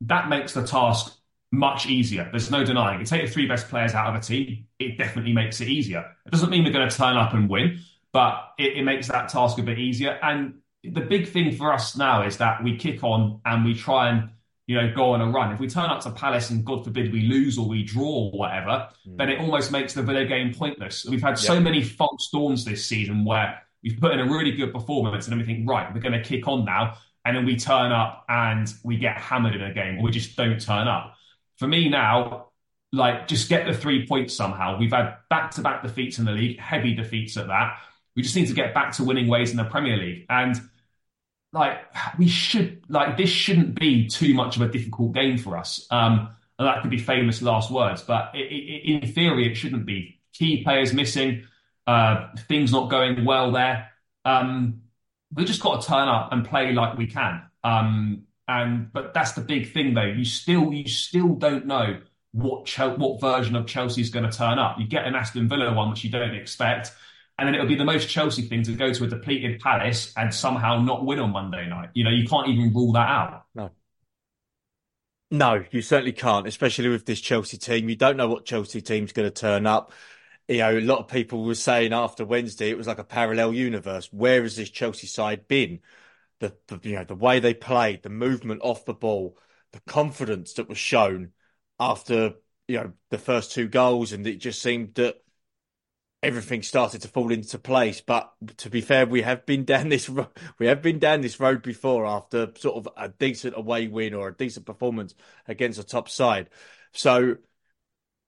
that 0.01 0.29
makes 0.29 0.53
the 0.53 0.63
task 0.63 1.17
much 1.51 1.85
easier. 1.85 2.27
There's 2.31 2.51
no 2.51 2.65
denying. 2.65 2.99
You 2.99 3.05
take 3.05 3.25
the 3.25 3.31
three 3.31 3.47
best 3.47 3.69
players 3.69 3.93
out 3.93 4.07
of 4.07 4.15
a 4.15 4.19
team, 4.19 4.65
it 4.79 4.97
definitely 4.97 5.33
makes 5.33 5.61
it 5.61 5.67
easier. 5.67 6.03
It 6.25 6.31
doesn't 6.31 6.49
mean 6.49 6.63
we're 6.63 6.73
going 6.73 6.89
to 6.89 6.95
turn 6.95 7.15
up 7.15 7.33
and 7.33 7.49
win, 7.49 7.79
but 8.11 8.53
it, 8.57 8.77
it 8.77 8.83
makes 8.83 9.07
that 9.07 9.29
task 9.29 9.59
a 9.59 9.63
bit 9.63 9.77
easier. 9.77 10.19
And 10.21 10.55
the 10.83 11.01
big 11.01 11.29
thing 11.29 11.55
for 11.55 11.71
us 11.71 11.95
now 11.95 12.25
is 12.25 12.37
that 12.37 12.63
we 12.63 12.77
kick 12.77 13.03
on 13.03 13.39
and 13.45 13.63
we 13.63 13.75
try 13.75 14.09
and 14.09 14.29
you 14.65 14.75
know, 14.75 14.93
go 14.93 15.11
on 15.11 15.21
a 15.21 15.29
run. 15.29 15.51
If 15.51 15.59
we 15.59 15.67
turn 15.67 15.89
up 15.89 16.01
to 16.03 16.11
Palace 16.11 16.49
and 16.49 16.63
God 16.63 16.83
forbid 16.83 17.11
we 17.11 17.23
lose 17.23 17.57
or 17.57 17.67
we 17.67 17.83
draw 17.83 18.29
or 18.29 18.31
whatever, 18.31 18.89
mm. 19.07 19.17
then 19.17 19.29
it 19.29 19.39
almost 19.39 19.71
makes 19.71 19.93
the 19.93 20.01
Villa 20.01 20.25
game 20.25 20.53
pointless. 20.53 21.05
We've 21.05 21.21
had 21.21 21.37
so 21.37 21.59
many 21.59 21.83
false 21.83 22.29
dawns 22.31 22.63
this 22.63 22.85
season 22.85 23.25
where 23.25 23.61
we've 23.83 23.99
put 23.99 24.13
in 24.13 24.19
a 24.19 24.25
really 24.25 24.51
good 24.51 24.71
performance 24.71 25.25
and 25.25 25.33
then 25.33 25.39
we 25.39 25.45
think, 25.45 25.69
right, 25.69 25.93
we're 25.93 25.99
going 25.99 26.13
to 26.13 26.23
kick 26.23 26.47
on 26.47 26.63
now. 26.63 26.95
And 27.25 27.35
then 27.35 27.45
we 27.45 27.57
turn 27.57 27.91
up 27.91 28.25
and 28.27 28.73
we 28.83 28.97
get 28.97 29.17
hammered 29.17 29.55
in 29.55 29.61
a 29.61 29.73
game 29.73 29.97
or 29.97 30.03
we 30.03 30.11
just 30.11 30.35
don't 30.35 30.59
turn 30.59 30.87
up. 30.87 31.15
For 31.57 31.67
me 31.67 31.89
now, 31.89 32.47
like 32.91 33.27
just 33.27 33.49
get 33.49 33.65
the 33.65 33.73
three 33.73 34.07
points 34.07 34.33
somehow. 34.33 34.77
We've 34.77 34.91
had 34.91 35.17
back 35.29 35.51
to 35.51 35.61
back 35.61 35.83
defeats 35.83 36.19
in 36.19 36.25
the 36.25 36.31
league, 36.31 36.59
heavy 36.59 36.93
defeats 36.93 37.35
at 37.37 37.47
that. 37.47 37.79
We 38.15 38.21
just 38.21 38.35
need 38.35 38.47
to 38.47 38.53
get 38.53 38.73
back 38.73 38.93
to 38.93 39.03
winning 39.03 39.27
ways 39.27 39.51
in 39.51 39.57
the 39.57 39.63
Premier 39.63 39.97
League. 39.97 40.25
And 40.29 40.61
like 41.53 41.77
we 42.17 42.27
should 42.27 42.81
like 42.89 43.15
this 43.15 43.29
shouldn't 43.29 43.79
be 43.79 44.07
too 44.07 44.33
much 44.33 44.57
of 44.57 44.63
a 44.63 44.67
difficult 44.67 45.13
game 45.13 45.37
for 45.37 45.55
us. 45.55 45.87
Um, 45.89 46.29
and 46.59 46.67
that 46.67 46.81
could 46.81 46.91
be 46.91 46.97
famous 46.97 47.41
last 47.41 47.71
words, 47.71 48.01
but 48.01 48.31
it, 48.33 48.51
it, 48.51 49.03
in 49.03 49.13
theory, 49.13 49.49
it 49.49 49.55
shouldn't 49.55 49.85
be. 49.85 50.19
Key 50.33 50.63
players 50.63 50.93
missing, 50.93 51.43
uh, 51.87 52.27
things 52.47 52.71
not 52.71 52.89
going 52.89 53.23
well 53.23 53.51
there. 53.51 53.89
Um, 54.25 54.81
we 55.33 55.45
just 55.45 55.61
got 55.61 55.81
to 55.81 55.87
turn 55.87 56.07
up 56.07 56.31
and 56.31 56.45
play 56.45 56.73
like 56.73 56.97
we 56.97 57.07
can. 57.07 57.43
Um, 57.63 58.23
and 58.47 58.91
but 58.91 59.13
that's 59.13 59.33
the 59.33 59.41
big 59.41 59.71
thing, 59.71 59.93
though. 59.93 60.03
You 60.03 60.25
still 60.25 60.73
you 60.73 60.87
still 60.87 61.35
don't 61.35 61.65
know 61.65 62.01
what 62.31 62.67
what 62.97 63.21
version 63.21 63.55
of 63.55 63.67
Chelsea 63.67 64.01
is 64.01 64.09
going 64.09 64.29
to 64.29 64.35
turn 64.35 64.59
up. 64.59 64.79
You 64.79 64.87
get 64.87 65.05
an 65.05 65.15
Aston 65.15 65.47
Villa 65.47 65.73
one, 65.73 65.89
which 65.89 66.03
you 66.03 66.09
don't 66.09 66.35
expect. 66.35 66.91
And 67.37 67.47
then 67.47 67.55
it'll 67.55 67.67
be 67.67 67.75
the 67.75 67.85
most 67.85 68.09
Chelsea 68.09 68.43
thing 68.43 68.63
to 68.63 68.73
go 68.73 68.93
to 68.93 69.03
a 69.03 69.07
depleted 69.07 69.59
Palace 69.59 70.13
and 70.15 70.33
somehow 70.33 70.79
not 70.81 71.05
win 71.05 71.19
on 71.19 71.31
Monday 71.31 71.67
night. 71.67 71.89
You 71.93 72.03
know, 72.03 72.11
you 72.11 72.27
can't 72.27 72.47
even 72.47 72.73
rule 72.73 72.91
that 72.93 73.07
out. 73.09 73.45
No. 73.55 73.71
No, 75.31 75.65
you 75.71 75.81
certainly 75.81 76.11
can't, 76.11 76.45
especially 76.45 76.89
with 76.89 77.07
this 77.07 77.19
Chelsea 77.19 77.57
team. 77.57 77.89
You 77.89 77.95
don't 77.95 78.17
know 78.17 78.27
what 78.27 78.45
Chelsea 78.45 78.81
team's 78.81 79.13
going 79.13 79.27
to 79.27 79.33
turn 79.33 79.65
up. 79.65 79.91
You 80.47 80.59
know, 80.59 80.77
a 80.77 80.81
lot 80.81 80.99
of 80.99 81.07
people 81.07 81.43
were 81.43 81.55
saying 81.55 81.91
after 81.91 82.23
Wednesday 82.23 82.69
it 82.69 82.77
was 82.77 82.85
like 82.85 82.99
a 82.99 83.03
parallel 83.03 83.51
universe. 83.51 84.13
Where 84.13 84.43
has 84.43 84.55
this 84.55 84.69
Chelsea 84.69 85.07
side 85.07 85.47
been? 85.47 85.79
The, 86.39 86.55
the 86.67 86.79
you 86.83 86.95
know 86.97 87.03
the 87.03 87.15
way 87.15 87.39
they 87.39 87.55
played, 87.55 88.03
the 88.03 88.09
movement 88.09 88.61
off 88.63 88.85
the 88.85 88.93
ball, 88.93 89.39
the 89.71 89.79
confidence 89.87 90.53
that 90.53 90.69
was 90.69 90.77
shown 90.77 91.31
after 91.79 92.33
you 92.67 92.77
know 92.77 92.93
the 93.09 93.17
first 93.17 93.53
two 93.53 93.67
goals, 93.67 94.11
and 94.11 94.27
it 94.27 94.35
just 94.35 94.61
seemed 94.61 94.93
that 94.95 95.15
everything 96.23 96.63
started 96.63 97.01
to 97.01 97.07
fall 97.07 97.31
into 97.31 97.59
place. 97.59 98.01
But 98.01 98.31
to 98.57 98.69
be 98.69 98.81
fair, 98.81 99.05
we 99.05 99.21
have 99.21 99.45
been 99.45 99.65
down 99.65 99.89
this 99.89 100.09
we 100.57 100.67
have 100.67 100.81
been 100.81 100.99
down 100.99 101.21
this 101.21 101.39
road 101.39 101.61
before 101.61 102.05
after 102.05 102.51
sort 102.57 102.77
of 102.77 102.89
a 102.97 103.09
decent 103.09 103.55
away 103.57 103.87
win 103.87 104.13
or 104.13 104.29
a 104.29 104.35
decent 104.35 104.65
performance 104.65 105.13
against 105.47 105.79
a 105.79 105.83
top 105.83 106.09
side. 106.09 106.49
So 106.93 107.37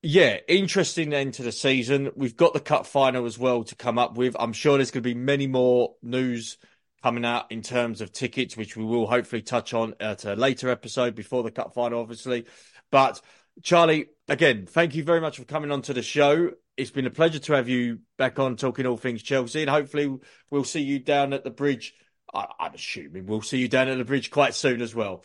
yeah, 0.01 0.37
interesting 0.47 1.13
end 1.13 1.33
to 1.35 1.43
the 1.43 1.51
season. 1.51 2.11
We've 2.15 2.37
got 2.37 2.53
the 2.53 2.59
cup 2.59 2.85
final 2.85 3.25
as 3.25 3.39
well 3.39 3.63
to 3.63 3.75
come 3.75 3.97
up 3.97 4.17
with. 4.17 4.35
I'm 4.39 4.53
sure 4.53 4.77
there's 4.77 4.91
going 4.91 5.01
to 5.01 5.09
be 5.09 5.15
many 5.15 5.47
more 5.47 5.95
news 6.03 6.57
coming 7.01 7.25
out 7.25 7.51
in 7.51 7.61
terms 7.61 8.01
of 8.01 8.11
tickets, 8.11 8.55
which 8.55 8.77
we 8.77 8.83
will 8.83 9.07
hopefully 9.07 9.41
touch 9.41 9.73
on 9.73 9.95
at 9.99 10.25
a 10.25 10.35
later 10.35 10.69
episode 10.69 11.15
before 11.15 11.43
the 11.43 11.51
cup 11.51 11.73
final, 11.73 12.01
obviously. 12.01 12.45
But 12.91 13.19
Charlie, 13.63 14.07
again, 14.27 14.65
thank 14.67 14.95
you 14.95 15.03
very 15.03 15.21
much 15.21 15.37
for 15.37 15.45
coming 15.45 15.71
on 15.71 15.81
to 15.83 15.93
the 15.93 16.03
show 16.03 16.51
it's 16.77 16.91
been 16.91 17.05
a 17.05 17.11
pleasure 17.11 17.39
to 17.39 17.53
have 17.53 17.69
you 17.69 17.99
back 18.17 18.39
on 18.39 18.55
talking 18.55 18.85
all 18.85 18.97
things 18.97 19.21
Chelsea, 19.21 19.61
and 19.61 19.69
hopefully 19.69 20.17
we'll 20.49 20.63
see 20.63 20.81
you 20.81 20.99
down 20.99 21.33
at 21.33 21.43
the 21.43 21.51
bridge. 21.51 21.93
I, 22.33 22.47
am 22.59 22.73
assuming 22.73 23.27
we'll 23.27 23.41
see 23.41 23.59
you 23.59 23.67
down 23.67 23.87
at 23.87 23.97
the 23.97 24.05
bridge 24.05 24.29
quite 24.29 24.53
soon 24.53 24.81
as 24.81 24.93
well. 24.93 25.23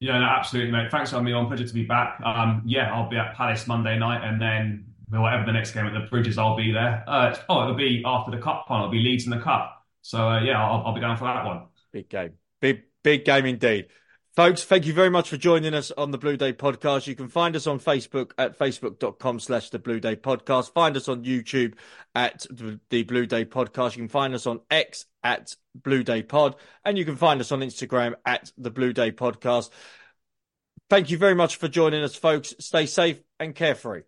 Yeah, 0.00 0.18
no, 0.18 0.26
absolutely, 0.26 0.70
mate. 0.70 0.92
Thanks 0.92 1.10
for 1.10 1.16
having 1.16 1.26
me 1.26 1.32
on. 1.32 1.48
Pleasure 1.48 1.66
to 1.66 1.74
be 1.74 1.84
back. 1.84 2.20
Um, 2.24 2.62
yeah, 2.64 2.94
I'll 2.94 3.08
be 3.08 3.16
at 3.16 3.34
Palace 3.34 3.66
Monday 3.66 3.98
night, 3.98 4.22
and 4.22 4.40
then 4.40 4.84
whatever 5.10 5.44
the 5.44 5.52
next 5.52 5.72
game 5.72 5.86
at 5.86 5.92
the 5.92 6.08
Bridges, 6.08 6.38
I'll 6.38 6.56
be 6.56 6.70
there. 6.70 7.02
Uh, 7.06 7.36
oh, 7.48 7.62
it'll 7.62 7.74
be 7.74 8.02
after 8.06 8.30
the 8.30 8.38
cup 8.38 8.66
final. 8.68 8.84
It'll 8.84 8.92
be 8.92 9.00
Leeds 9.00 9.24
in 9.24 9.30
the 9.30 9.40
cup. 9.40 9.84
So 10.02 10.28
uh, 10.28 10.40
yeah, 10.40 10.64
I'll, 10.64 10.86
I'll 10.86 10.94
be 10.94 11.00
down 11.00 11.16
for 11.16 11.24
that 11.24 11.44
one. 11.44 11.66
Big 11.92 12.08
game, 12.08 12.34
big 12.60 12.82
big 13.02 13.24
game 13.24 13.46
indeed. 13.46 13.88
Folks, 14.38 14.62
thank 14.62 14.86
you 14.86 14.92
very 14.92 15.10
much 15.10 15.30
for 15.30 15.36
joining 15.36 15.74
us 15.74 15.90
on 15.90 16.12
the 16.12 16.16
Blue 16.16 16.36
Day 16.36 16.52
podcast. 16.52 17.08
You 17.08 17.16
can 17.16 17.26
find 17.26 17.56
us 17.56 17.66
on 17.66 17.80
Facebook 17.80 18.30
at 18.38 18.56
facebook.com 18.56 19.40
slash 19.40 19.70
the 19.70 19.80
Blue 19.80 19.98
Day 19.98 20.14
podcast. 20.14 20.72
Find 20.72 20.96
us 20.96 21.08
on 21.08 21.24
YouTube 21.24 21.74
at 22.14 22.46
the 22.88 23.02
Blue 23.02 23.26
Day 23.26 23.44
podcast. 23.44 23.96
You 23.96 24.02
can 24.02 24.08
find 24.08 24.36
us 24.36 24.46
on 24.46 24.60
X 24.70 25.06
at 25.24 25.56
Blue 25.74 26.04
Day 26.04 26.22
pod 26.22 26.54
and 26.84 26.96
you 26.96 27.04
can 27.04 27.16
find 27.16 27.40
us 27.40 27.50
on 27.50 27.62
Instagram 27.62 28.14
at 28.24 28.52
the 28.56 28.70
Blue 28.70 28.92
Day 28.92 29.10
podcast. 29.10 29.70
Thank 30.88 31.10
you 31.10 31.18
very 31.18 31.34
much 31.34 31.56
for 31.56 31.66
joining 31.66 32.04
us, 32.04 32.14
folks. 32.14 32.54
Stay 32.60 32.86
safe 32.86 33.20
and 33.40 33.56
carefree. 33.56 34.02